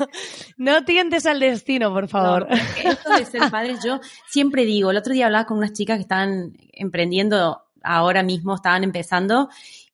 [0.58, 2.46] no, tientes al destino, por favor.
[2.48, 2.56] No,
[2.90, 6.02] esto de ser padres, yo siempre digo, el otro día hablaba con unas chicas que
[6.02, 9.48] estaban emprendiendo ahora mismo estaban empezando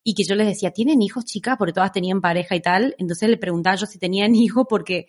[0.05, 1.57] y que yo les decía, ¿tienen hijos chicas?
[1.59, 2.95] Porque todas tenían pareja y tal.
[2.99, 5.07] Entonces le preguntaba yo si tenían hijos porque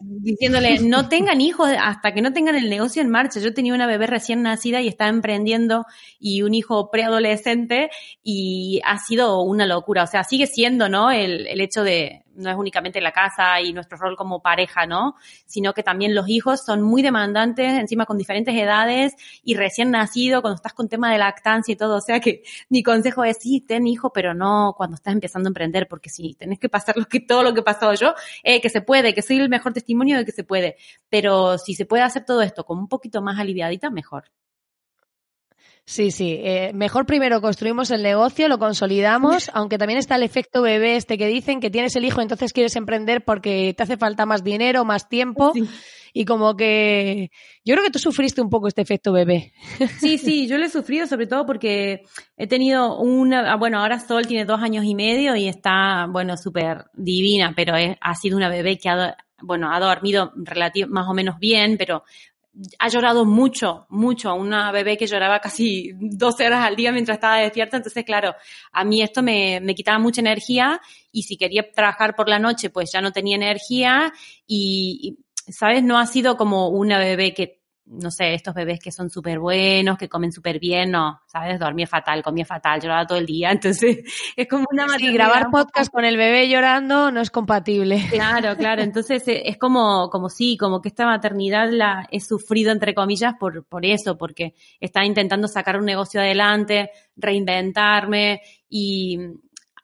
[0.00, 3.40] diciéndole, no tengan hijos hasta que no tengan el negocio en marcha.
[3.40, 5.86] Yo tenía una bebé recién nacida y estaba emprendiendo
[6.18, 7.88] y un hijo preadolescente
[8.22, 10.02] y ha sido una locura.
[10.02, 11.10] O sea, sigue siendo, ¿no?
[11.10, 15.16] El, el hecho de, no es únicamente la casa y nuestro rol como pareja, ¿no?
[15.46, 20.42] Sino que también los hijos son muy demandantes, encima con diferentes edades y recién nacido,
[20.42, 21.96] cuando estás con tema de lactancia y todo.
[21.96, 25.50] O sea que mi consejo es sí, ten hijo, pero no cuando estás empezando a
[25.50, 28.60] emprender, porque si tenés que pasar lo que, todo lo que he pasado yo, eh,
[28.60, 30.76] que se puede, que soy el mejor testimonio de que se puede.
[31.08, 34.24] Pero si se puede hacer todo esto con un poquito más aliviadita, mejor.
[35.84, 36.38] Sí, sí.
[36.42, 41.18] Eh, mejor primero construimos el negocio, lo consolidamos, aunque también está el efecto bebé este
[41.18, 44.84] que dicen que tienes el hijo, entonces quieres emprender porque te hace falta más dinero,
[44.84, 45.52] más tiempo.
[45.54, 45.68] Sí.
[46.14, 47.30] Y como que
[47.64, 49.54] yo creo que tú sufriste un poco este efecto bebé.
[49.98, 52.02] Sí, sí, yo lo he sufrido sobre todo porque
[52.36, 56.84] he tenido una, bueno, ahora Sol tiene dos años y medio y está, bueno, súper
[56.92, 61.38] divina, pero ha sido una bebé que ha, bueno, ha dormido relativo, más o menos
[61.38, 62.04] bien, pero
[62.78, 64.34] ha llorado mucho, mucho.
[64.34, 67.76] Una bebé que lloraba casi 12 horas al día mientras estaba despierta.
[67.76, 68.34] Entonces, claro,
[68.72, 72.70] a mí esto me, me, quitaba mucha energía y si quería trabajar por la noche,
[72.70, 74.12] pues ya no tenía energía
[74.46, 75.82] y, y, ¿sabes?
[75.82, 77.61] No ha sido como una bebé que
[77.92, 81.58] no sé, estos bebés que son súper buenos, que comen súper bien, no, ¿sabes?
[81.58, 83.98] Dormía fatal, comía fatal, lloraba todo el día, entonces
[84.36, 88.04] es como una Sí, grabar podcast con el bebé llorando no es compatible.
[88.10, 92.72] Claro, claro, entonces eh, es como, como sí, como que esta maternidad la he sufrido,
[92.72, 99.18] entre comillas, por, por eso, porque estaba intentando sacar un negocio adelante, reinventarme y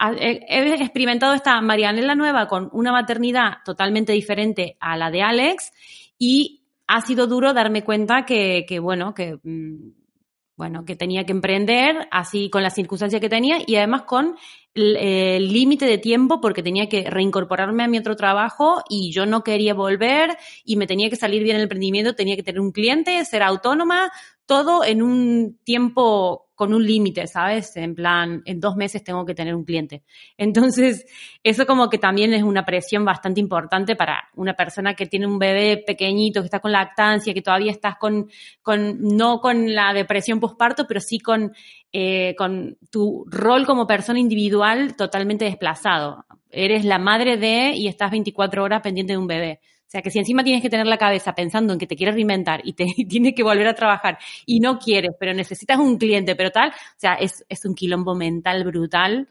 [0.01, 5.73] he experimentado esta Marianela nueva con una maternidad totalmente diferente a la de Alex
[6.19, 6.58] y
[6.89, 9.93] ha sido duro darme cuenta que, que bueno, que mm,
[10.59, 14.35] bueno, que tenía que emprender así con las circunstancias que tenía y además con
[14.75, 19.45] el límite de tiempo porque tenía que reincorporarme a mi otro trabajo y yo no
[19.45, 23.25] quería volver y me tenía que salir bien el emprendimiento, tenía que tener un cliente,
[23.25, 24.11] ser autónoma,
[24.49, 27.77] todo en un tiempo con un límite, ¿sabes?
[27.77, 30.03] En plan, en dos meses tengo que tener un cliente.
[30.39, 31.05] Entonces,
[31.45, 35.39] eso como que también es una presión bastante importante para una persona que tiene un
[35.39, 38.31] bebé pequeñito, que está con lactancia, que todavía estás con,
[38.63, 41.53] con no con la depresión postparto, pero sí con,
[41.93, 46.25] eh, con tu rol como persona individual totalmente desplazado.
[46.51, 49.61] Eres la madre de y estás 24 horas pendiente de un bebé.
[49.89, 52.15] O sea, que si encima tienes que tener la cabeza pensando en que te quieres
[52.15, 56.37] reinventar y te tienes que volver a trabajar y no quieres, pero necesitas un cliente,
[56.37, 59.29] pero tal, o sea, es, es un quilombo mental brutal,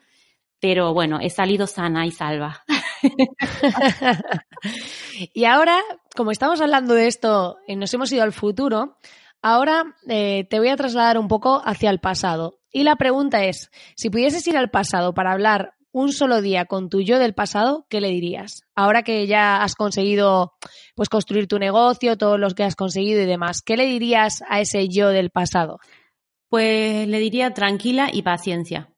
[0.60, 2.64] pero bueno, he salido sana y salva.
[5.32, 5.80] y ahora,
[6.16, 8.98] como estamos hablando de esto, y nos hemos ido al futuro,
[9.44, 12.58] ahora eh, te voy a trasladar un poco hacia el pasado.
[12.72, 16.90] Y la pregunta es, si pudieses ir al pasado para hablar un solo día con
[16.90, 18.62] tu yo del pasado, ¿qué le dirías?
[18.76, 20.54] Ahora que ya has conseguido
[20.96, 24.62] pues construir tu negocio, todos los que has conseguido y demás, ¿qué le dirías a
[24.62, 25.80] ese yo del pasado?
[26.50, 28.90] Pues le diría tranquila y paciencia.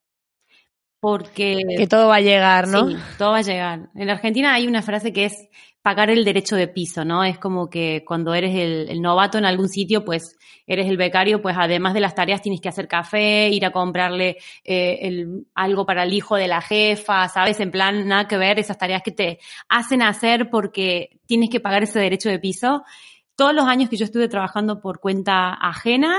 [0.99, 1.61] Porque.
[1.77, 2.89] Que todo va a llegar, ¿no?
[2.89, 3.89] Sí, todo va a llegar.
[3.95, 5.47] En Argentina hay una frase que es
[5.81, 7.23] pagar el derecho de piso, ¿no?
[7.23, 11.55] Es como que cuando eres el, novato en algún sitio, pues eres el becario, pues
[11.57, 15.25] además de las tareas tienes que hacer café, ir a comprarle eh,
[15.55, 17.59] algo para el hijo de la jefa, ¿sabes?
[17.59, 21.83] En plan, nada que ver, esas tareas que te hacen hacer porque tienes que pagar
[21.83, 22.83] ese derecho de piso
[23.39, 26.13] todos los años que yo estuve trabajando por cuenta ajena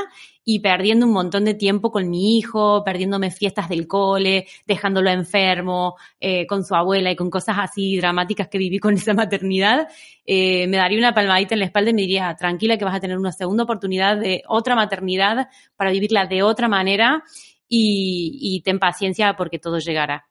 [0.44, 5.96] y perdiendo un montón de tiempo con mi hijo, perdiéndome fiestas del cole, dejándolo enfermo,
[6.18, 9.88] eh, con su abuela y con cosas así dramáticas que viví con esa maternidad,
[10.24, 13.00] eh, me daría una palmadita en la espalda y me diría, tranquila que vas a
[13.00, 17.22] tener una segunda oportunidad de otra maternidad para vivirla de otra manera
[17.68, 20.26] y, y ten paciencia porque todo llegará.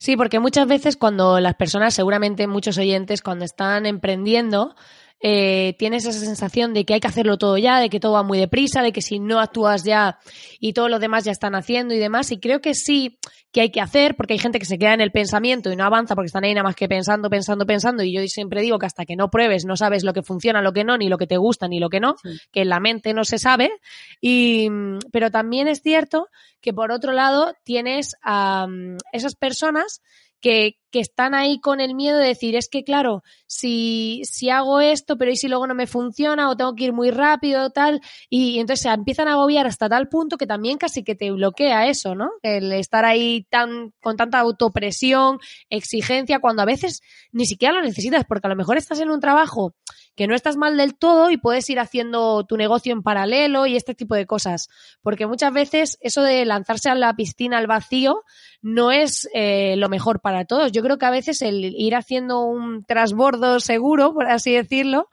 [0.00, 4.76] Sí, porque muchas veces cuando las personas, seguramente muchos oyentes, cuando están emprendiendo,
[5.20, 8.22] eh, tienes esa sensación de que hay que hacerlo todo ya, de que todo va
[8.22, 10.18] muy deprisa, de que si no actúas ya
[10.60, 12.30] y todos los demás ya están haciendo y demás.
[12.30, 13.18] Y creo que sí
[13.50, 15.84] que hay que hacer, porque hay gente que se queda en el pensamiento y no
[15.84, 18.02] avanza porque están ahí nada más que pensando, pensando, pensando.
[18.04, 20.72] Y yo siempre digo que hasta que no pruebes no sabes lo que funciona, lo
[20.72, 22.14] que no, ni lo que te gusta, ni lo que no,
[22.52, 23.70] que en la mente no se sabe.
[24.20, 24.68] Y,
[25.12, 26.28] pero también es cierto
[26.60, 28.66] que por otro lado tienes a
[29.12, 30.02] esas personas
[30.40, 35.16] que, están ahí con el miedo de decir, es que claro, si, si hago esto,
[35.16, 38.00] pero ¿y si luego no me funciona o tengo que ir muy rápido tal?
[38.28, 41.86] Y, entonces se empiezan a agobiar hasta tal punto que también casi que te bloquea
[41.86, 42.30] eso, ¿no?
[42.42, 45.38] El estar ahí tan, con tanta autopresión,
[45.70, 49.20] exigencia, cuando a veces ni siquiera lo necesitas, porque a lo mejor estás en un
[49.20, 49.74] trabajo
[50.18, 53.76] que no estás mal del todo y puedes ir haciendo tu negocio en paralelo y
[53.76, 54.68] este tipo de cosas.
[55.00, 58.24] Porque muchas veces eso de lanzarse a la piscina al vacío
[58.60, 62.44] no es eh, lo mejor para todos yo creo que a veces el ir haciendo
[62.44, 65.08] un trasbordo seguro, por así decirlo,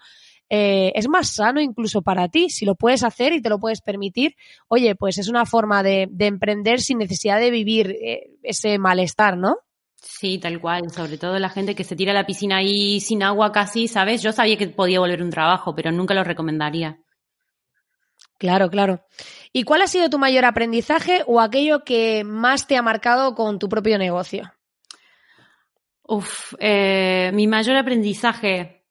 [0.49, 2.49] eh, es más sano incluso para ti.
[2.49, 4.35] Si lo puedes hacer y te lo puedes permitir,
[4.67, 9.57] oye, pues es una forma de, emprender sin necesidad de vivir eh, ese malestar, ¿no?
[9.95, 10.91] Sí, tal cual.
[10.91, 14.21] Sobre todo la gente que se tira a la piscina ahí sin agua casi, ¿sabes?
[14.21, 16.99] Yo sabía que podía volver un trabajo, pero nunca lo recomendaría.
[18.37, 19.01] Claro, claro.
[19.53, 23.59] ¿Y cuál ha sido tu mayor aprendizaje o aquello que más te ha marcado con
[23.59, 24.51] tu propio negocio?
[26.07, 28.83] Uf, eh, mi mayor aprendizaje,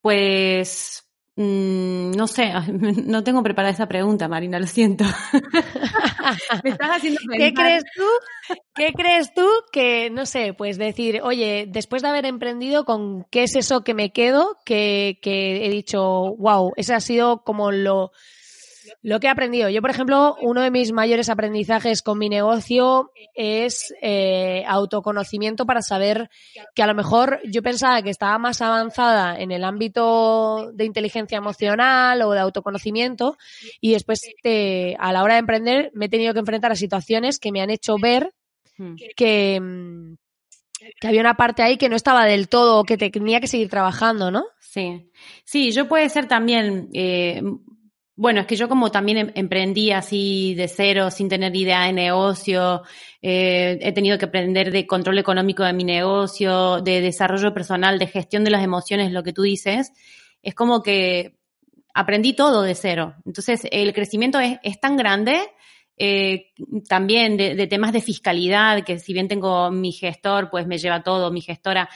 [0.00, 1.02] pues,
[1.36, 2.52] mm, no sé,
[3.06, 5.04] no tengo preparada esa pregunta, Marina, lo siento.
[6.62, 8.54] Me estás haciendo ¿Qué crees tú?
[8.74, 13.44] ¿Qué crees tú que, no sé, pues decir, oye, después de haber emprendido, ¿con qué
[13.44, 14.58] es eso que me quedo?
[14.64, 18.12] Que, que he dicho, wow, ese ha sido como lo,
[19.02, 19.68] lo que he aprendido.
[19.68, 25.82] Yo, por ejemplo, uno de mis mayores aprendizajes con mi negocio es eh, autoconocimiento para
[25.82, 26.30] saber
[26.74, 31.38] que a lo mejor yo pensaba que estaba más avanzada en el ámbito de inteligencia
[31.38, 33.36] emocional o de autoconocimiento
[33.80, 34.20] y después
[34.98, 37.70] a la hora de emprender me he tenido que enfrentar a situaciones que me han
[37.70, 38.32] hecho ver
[38.78, 38.94] hmm.
[39.16, 39.60] que,
[41.00, 44.30] que había una parte ahí que no estaba del todo, que tenía que seguir trabajando,
[44.30, 44.44] ¿no?
[44.74, 45.10] Sí,
[45.44, 47.42] sí, yo puede ser también, eh,
[48.16, 51.92] bueno, es que yo como también em, emprendí así de cero, sin tener idea de
[51.92, 52.82] negocio,
[53.20, 58.06] eh, he tenido que aprender de control económico de mi negocio, de desarrollo personal, de
[58.06, 59.92] gestión de las emociones, lo que tú dices,
[60.42, 61.36] es como que
[61.92, 63.14] aprendí todo de cero.
[63.26, 65.40] Entonces, el crecimiento es, tan grande
[65.96, 66.52] eh,
[66.88, 71.02] también de, de, temas de fiscalidad, que si bien tengo mi gestor, pues me lleva
[71.02, 71.88] todo, mi gestora,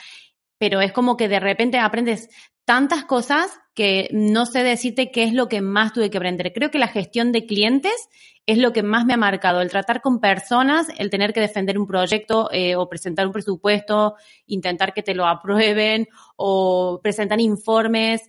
[0.57, 2.29] pero es como que de repente aprendes
[2.69, 6.53] tantas cosas que no sé decirte qué es lo que más tuve que aprender.
[6.53, 7.95] Creo que la gestión de clientes
[8.45, 11.79] es lo que más me ha marcado, el tratar con personas, el tener que defender
[11.79, 18.21] un proyecto eh, o presentar un presupuesto, intentar que te lo aprueben o presentar informes.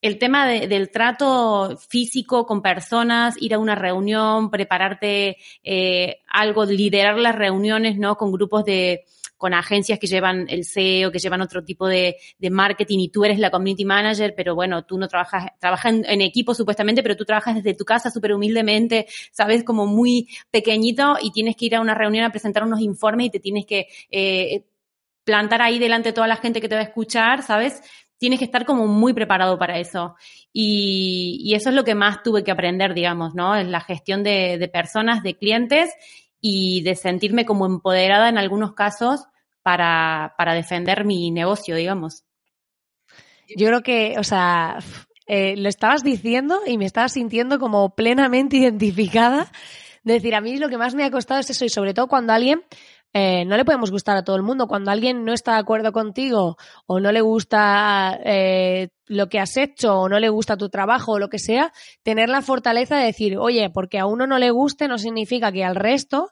[0.00, 6.64] El tema de, del trato físico con personas, ir a una reunión, prepararte eh, algo,
[6.64, 8.14] liderar las reuniones, ¿no?
[8.14, 9.04] Con grupos de,
[9.40, 12.16] con agencias que llevan el SEO, que llevan otro tipo de,
[12.50, 16.54] marketing y tú eres la community manager, pero bueno, tú no trabajas, trabajas en, equipo
[16.54, 21.56] supuestamente, pero tú trabajas desde tu casa súper humildemente, sabes, como muy pequeñito y tienes
[21.56, 24.66] que ir a una reunión a presentar unos informes y te tienes que eh,
[25.24, 27.82] plantar ahí delante de toda la gente que te va a escuchar, ¿sabes?
[28.18, 30.16] Tienes que estar como muy preparado para eso.
[30.52, 33.56] Y, y eso es lo que más tuve que aprender, digamos, ¿no?
[33.56, 35.88] Es la gestión de, de personas, de clientes
[36.42, 39.29] y de sentirme como empoderada en algunos casos
[39.62, 42.24] para, para defender mi negocio, digamos.
[43.56, 44.78] Yo creo que, o sea,
[45.26, 49.50] eh, lo estabas diciendo y me estaba sintiendo como plenamente identificada.
[50.02, 52.08] De decir, a mí lo que más me ha costado es eso, y sobre todo
[52.08, 52.62] cuando alguien
[53.12, 54.68] eh, no le podemos gustar a todo el mundo.
[54.68, 56.56] Cuando alguien no está de acuerdo contigo
[56.86, 61.12] o no le gusta eh, lo que has hecho o no le gusta tu trabajo
[61.12, 64.50] o lo que sea, tener la fortaleza de decir, oye, porque a uno no le
[64.50, 66.30] guste no significa que al resto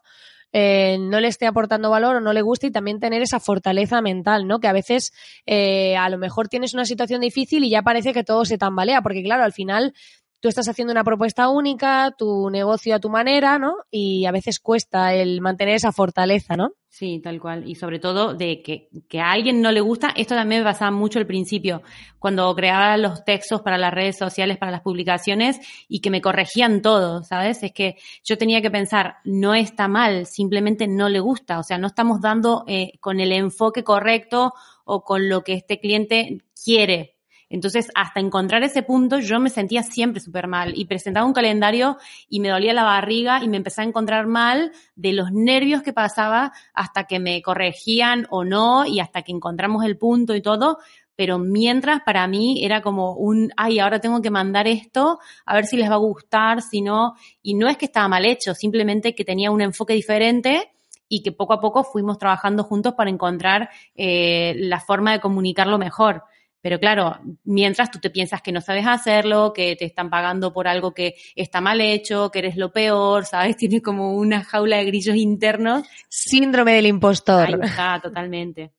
[0.51, 4.01] eh, no le esté aportando valor o no le guste y también tener esa fortaleza
[4.01, 4.59] mental, ¿no?
[4.59, 5.11] Que a veces
[5.45, 9.01] eh, a lo mejor tienes una situación difícil y ya parece que todo se tambalea,
[9.01, 9.93] porque claro, al final
[10.39, 13.75] tú estás haciendo una propuesta única, tu negocio a tu manera, ¿no?
[13.91, 16.71] Y a veces cuesta el mantener esa fortaleza, ¿no?
[16.87, 17.69] Sí, tal cual.
[17.69, 20.91] Y sobre todo de que, que a alguien no le gusta, esto también me pasaba
[20.91, 21.83] mucho al principio,
[22.17, 26.81] cuando creaba los textos para las redes sociales, para las publicaciones, y que me corregían
[26.81, 27.61] todo, ¿sabes?
[27.61, 31.77] Es que yo tenía que pensar, no está mal, simplemente no le gusta, o sea,
[31.77, 37.18] no estamos dando eh, con el enfoque correcto o con lo que este cliente quiere,
[37.49, 41.97] entonces, hasta encontrar ese punto, yo me sentía siempre súper mal y presentaba un calendario
[42.29, 45.91] y me dolía la barriga y me empecé a encontrar mal de los nervios que
[45.91, 50.77] pasaba hasta que me corregían o no y hasta que encontramos el punto y todo.
[51.15, 55.65] Pero mientras para mí era como un, ay, ahora tengo que mandar esto, a ver
[55.65, 57.15] si les va a gustar, si no.
[57.41, 60.71] Y no es que estaba mal hecho, simplemente que tenía un enfoque diferente
[61.09, 65.79] y que poco a poco fuimos trabajando juntos para encontrar eh, la forma de comunicarlo
[65.79, 66.23] mejor.
[66.61, 70.67] Pero claro, mientras tú te piensas que no sabes hacerlo, que te están pagando por
[70.67, 73.55] algo que está mal hecho, que eres lo peor, ¿sabes?
[73.57, 75.87] Tienes como una jaula de grillos internos.
[76.09, 77.47] Síndrome del impostor.
[77.47, 78.71] Ahí está, totalmente.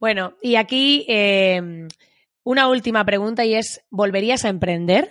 [0.00, 1.86] Bueno, y aquí eh,
[2.42, 5.10] una última pregunta y es, ¿volverías a emprender?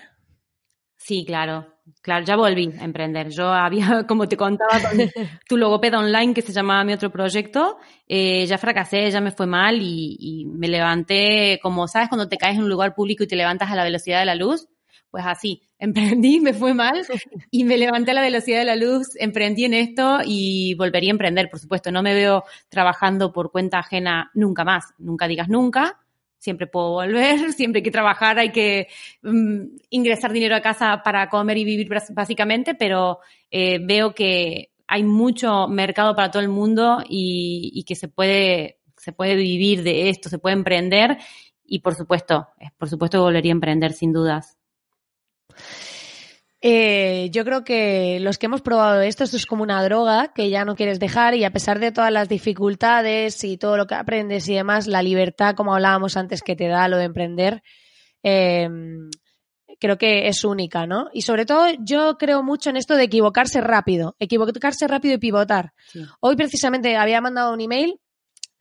[0.97, 1.72] Sí, claro.
[2.01, 3.29] Claro, ya volví a emprender.
[3.29, 4.97] Yo había, como te contaba, con
[5.47, 7.77] tu logopeda online, que se llamaba mi otro proyecto,
[8.07, 12.38] eh, ya fracasé, ya me fue mal y, y, me levanté, como sabes, cuando te
[12.38, 14.67] caes en un lugar público y te levantas a la velocidad de la luz,
[15.11, 17.05] pues así, emprendí, me fue mal
[17.51, 21.11] y me levanté a la velocidad de la luz, emprendí en esto y volvería a
[21.11, 21.91] emprender, por supuesto.
[21.91, 26.03] No me veo trabajando por cuenta ajena nunca más, nunca digas nunca,
[26.43, 28.87] siempre puedo volver, siempre hay que trabajar, hay que
[29.23, 33.19] um, ingresar dinero a casa para comer y vivir básicamente, pero
[33.49, 38.79] eh, veo que hay mucho mercado para todo el mundo y, y, que se puede,
[38.97, 41.17] se puede vivir de esto, se puede emprender
[41.63, 44.57] y por supuesto, por supuesto volvería a emprender sin dudas.
[46.66, 50.49] Eh, yo creo que los que hemos probado esto, esto es como una droga que
[50.49, 53.95] ya no quieres dejar y a pesar de todas las dificultades y todo lo que
[53.95, 57.64] aprendes y demás, la libertad, como hablábamos antes, que te da lo de emprender,
[58.24, 58.70] eh,
[59.78, 61.09] creo que es única, ¿no?
[61.11, 65.74] Y sobre todo yo creo mucho en esto de equivocarse rápido, equivocarse rápido y pivotar.
[65.91, 66.05] Sí.
[66.22, 67.99] Hoy precisamente había mandado un email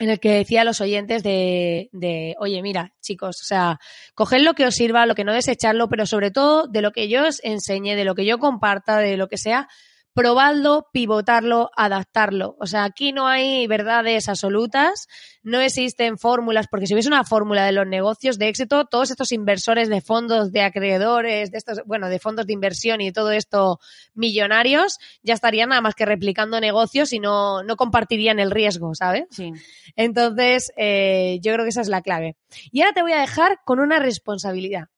[0.02, 3.78] en el que decía a los oyentes de, de, oye, mira, chicos, o sea,
[4.14, 7.08] coged lo que os sirva, lo que no desecharlo, pero sobre todo de lo que
[7.08, 9.68] yo os enseñe, de lo que yo comparta, de lo que sea,
[10.14, 12.56] probadlo, pivotarlo, adaptarlo.
[12.60, 15.08] O sea, aquí no hay verdades absolutas,
[15.42, 19.32] no existen fórmulas, porque si hubiese una fórmula de los negocios de éxito, todos estos
[19.32, 23.78] inversores de fondos, de acreedores, de estos, bueno, de fondos de inversión y todo esto
[24.14, 29.24] millonarios, ya estarían nada más que replicando negocios y no, no compartirían el riesgo, ¿sabes?
[29.30, 29.52] Sí.
[29.96, 32.36] Entonces, eh, yo creo que esa es la clave.
[32.70, 34.88] Y ahora te voy a dejar con una responsabilidad.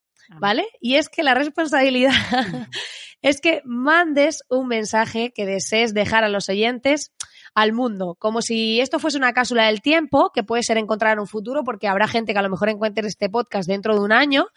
[0.40, 0.66] ¿Vale?
[0.80, 2.10] Y es que la responsabilidad
[3.24, 7.10] es que mandes un mensaje que desees dejar a los oyentes
[7.54, 11.20] al mundo, como si esto fuese una cápsula del tiempo que puede ser encontrar en
[11.20, 14.12] un futuro, porque habrá gente que a lo mejor encuentre este podcast dentro de un
[14.12, 14.48] año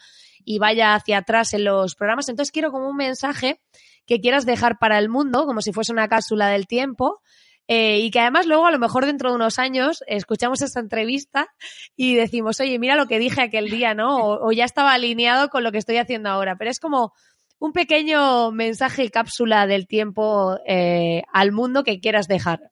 [0.43, 2.27] y vaya hacia atrás en los programas.
[2.27, 3.61] Entonces quiero como un mensaje
[4.05, 7.21] que quieras dejar para el mundo, como si fuese una cápsula del tiempo,
[7.69, 11.47] eh, y que además luego a lo mejor dentro de unos años escuchamos esta entrevista
[11.95, 14.17] y decimos, oye, mira lo que dije aquel día, ¿no?
[14.17, 16.57] O, o, ya estaba alineado con lo que estoy haciendo ahora.
[16.57, 17.13] Pero es como
[17.59, 22.71] un pequeño mensaje cápsula del tiempo eh, al mundo que quieras dejar.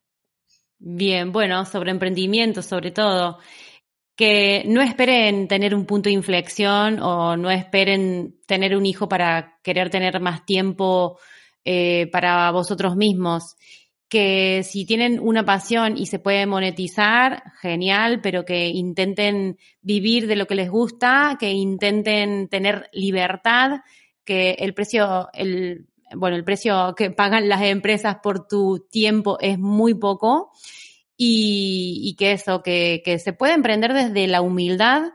[0.78, 3.40] Bien, bueno, sobre emprendimiento sobre todo,
[4.16, 9.58] que no esperen tener un punto de inflexión o no esperen tener un hijo para
[9.64, 11.20] querer tener más tiempo
[11.64, 13.56] eh, para vosotros mismos
[14.08, 20.36] que si tienen una pasión y se puede monetizar, genial, pero que intenten vivir de
[20.36, 23.82] lo que les gusta, que intenten tener libertad,
[24.26, 29.60] que el precio, el, bueno, el precio que pagan las empresas por tu tiempo es
[29.60, 30.52] muy poco
[31.16, 35.14] y, y que eso, que, que se puede emprender desde la humildad,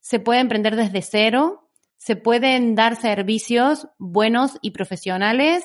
[0.00, 5.64] se puede emprender desde cero, se pueden dar servicios buenos y profesionales,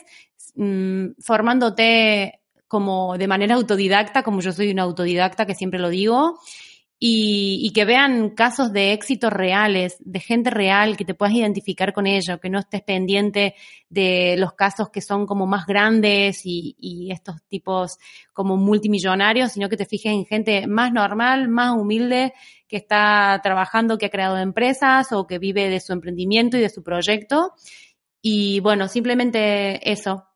[0.56, 6.40] mmm, formándote como de manera autodidacta, como yo soy una autodidacta que siempre lo digo,
[7.04, 11.94] y, y, que vean casos de éxitos reales, de gente real, que te puedas identificar
[11.94, 13.56] con ello, que no estés pendiente
[13.90, 17.98] de los casos que son como más grandes y, y estos tipos
[18.34, 22.34] como multimillonarios, sino que te fijes en gente más normal, más humilde,
[22.68, 26.70] que está trabajando, que ha creado empresas o que vive de su emprendimiento y de
[26.70, 27.54] su proyecto.
[28.22, 30.28] Y bueno, simplemente eso,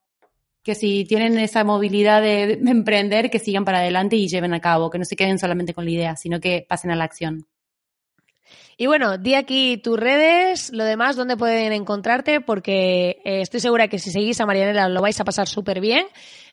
[0.66, 4.90] que si tienen esa movilidad de, emprender, que sigan para adelante y lleven a cabo,
[4.90, 7.46] que no se queden solamente con la idea, sino que pasen a la acción.
[8.78, 13.88] Y bueno, di aquí tus redes, lo demás, dónde pueden encontrarte, porque eh, estoy segura
[13.88, 16.08] que si seguís a Marianela lo vais a pasar súper bien.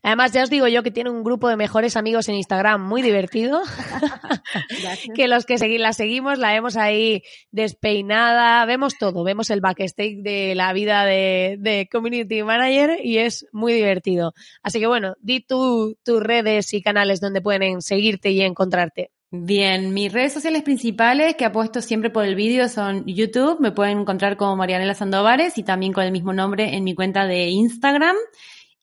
[0.05, 3.03] Además, ya os digo yo que tiene un grupo de mejores amigos en Instagram muy
[3.03, 3.61] divertido,
[5.17, 10.23] que los que segui la seguimos la vemos ahí despeinada, vemos todo, vemos el backstage
[10.23, 14.33] de la vida de, de Community Manager y es muy divertido.
[14.63, 19.11] Así que bueno, di tu, tus redes y canales donde pueden seguirte y encontrarte.
[19.35, 24.01] Bien, mis redes sociales principales que apuesto siempre por el vídeo son YouTube, me pueden
[24.01, 28.15] encontrar como Marianela Sandovares y también con el mismo nombre en mi cuenta de Instagram.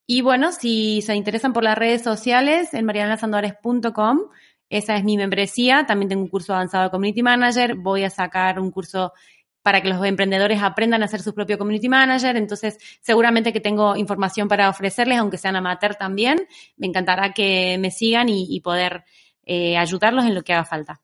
[0.08, 4.22] Y bueno, si se interesan por las redes sociales, en marianelasandovares.com,
[4.70, 8.60] esa es mi membresía, también tengo un curso avanzado de Community Manager, voy a sacar
[8.60, 9.14] un curso
[9.62, 12.38] para que los emprendedores aprendan a hacer su propio community manager.
[12.38, 16.48] Entonces, seguramente que tengo información para ofrecerles, aunque sean amateur también.
[16.76, 19.04] Me encantará que me sigan y poder
[19.50, 21.02] eh, ayudarlos en lo que haga falta.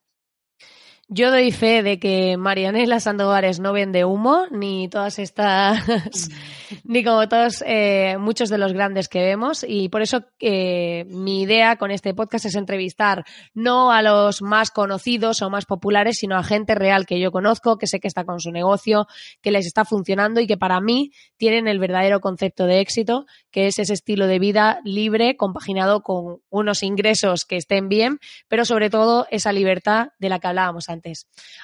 [1.08, 5.86] Yo doy fe de que Marianela Sandovares no vende humo, ni todas estas,
[6.84, 9.64] ni como todos, eh, muchos de los grandes que vemos.
[9.68, 14.72] Y por eso eh, mi idea con este podcast es entrevistar no a los más
[14.72, 18.26] conocidos o más populares, sino a gente real que yo conozco, que sé que está
[18.26, 19.06] con su negocio,
[19.43, 23.68] que les está funcionando y que para mí tienen el verdadero concepto de éxito, que
[23.68, 28.89] es ese estilo de vida libre, compaginado con unos ingresos que estén bien, pero sobre
[28.89, 30.94] todo esa libertad de la que hablábamos antes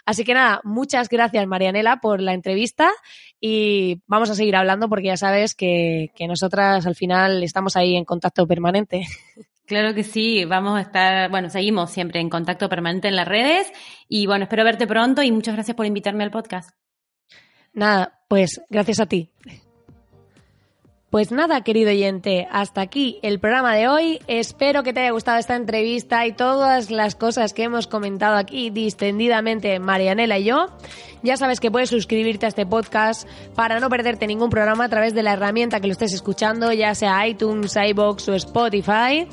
[0.05, 2.91] Así que nada, muchas gracias Marianela por la entrevista
[3.39, 7.95] y vamos a seguir hablando porque ya sabes que, que nosotras al final estamos ahí
[7.95, 9.05] en contacto permanente.
[9.71, 13.71] Claro que sí, vamos a estar, bueno, seguimos siempre en contacto permanente en las redes
[14.09, 16.71] y bueno, espero verte pronto y muchas gracias por invitarme al podcast.
[17.71, 19.31] Nada, pues gracias a ti.
[21.11, 24.19] Pues nada, querido oyente, hasta aquí el programa de hoy.
[24.27, 28.69] Espero que te haya gustado esta entrevista y todas las cosas que hemos comentado aquí
[28.69, 30.67] distendidamente Marianela y yo.
[31.21, 35.13] Ya sabes que puedes suscribirte a este podcast para no perderte ningún programa a través
[35.13, 39.27] de la herramienta que lo estés escuchando, ya sea iTunes, iBox o Spotify.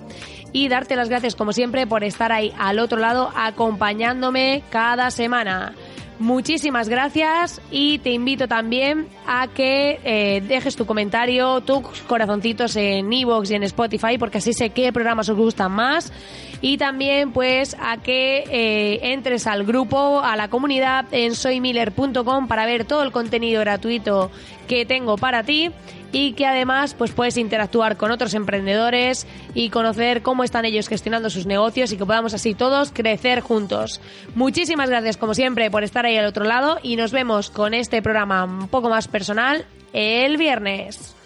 [0.52, 5.76] Y darte las gracias como siempre por estar ahí al otro lado acompañándome cada semana.
[6.18, 13.12] Muchísimas gracias y te invito también a que eh, dejes tu comentario, tus corazoncitos en
[13.12, 16.12] Evox y en Spotify, porque así sé qué programas os gustan más.
[16.60, 22.66] Y también, pues, a que eh, entres al grupo, a la comunidad en soymiller.com para
[22.66, 24.32] ver todo el contenido gratuito
[24.66, 25.70] que tengo para ti.
[26.12, 31.30] Y que además pues puedes interactuar con otros emprendedores y conocer cómo están ellos gestionando
[31.30, 34.00] sus negocios y que podamos así todos crecer juntos.
[34.34, 38.02] Muchísimas gracias como siempre por estar ahí al otro lado y nos vemos con este
[38.02, 41.17] programa un poco más personal el viernes.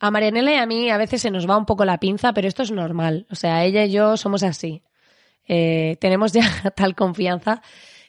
[0.00, 2.48] A Marianela y a mí a veces se nos va un poco la pinza, pero
[2.48, 3.26] esto es normal.
[3.30, 4.82] O sea, ella y yo somos así.
[5.46, 6.42] Eh, tenemos ya
[6.76, 7.62] tal confianza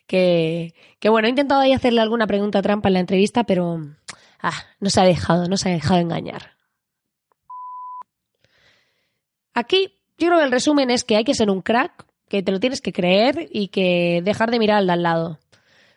[0.08, 3.82] que, que, bueno, he intentado ahí hacerle alguna pregunta trampa en la entrevista, pero
[4.42, 6.56] ah, no se ha dejado, no se ha dejado engañar.
[9.54, 12.54] Aquí yo creo que el resumen es que hay que ser un crack, que te
[12.54, 15.40] lo tienes que creer y que dejar de mirar al de al lado.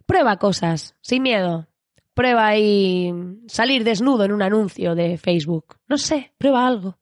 [0.07, 1.69] Prueba cosas, sin miedo,
[2.15, 3.13] Prueba y
[3.49, 5.77] salir desnudo en un anuncio de Facebook.
[5.89, 6.99] No sé, prueba algo.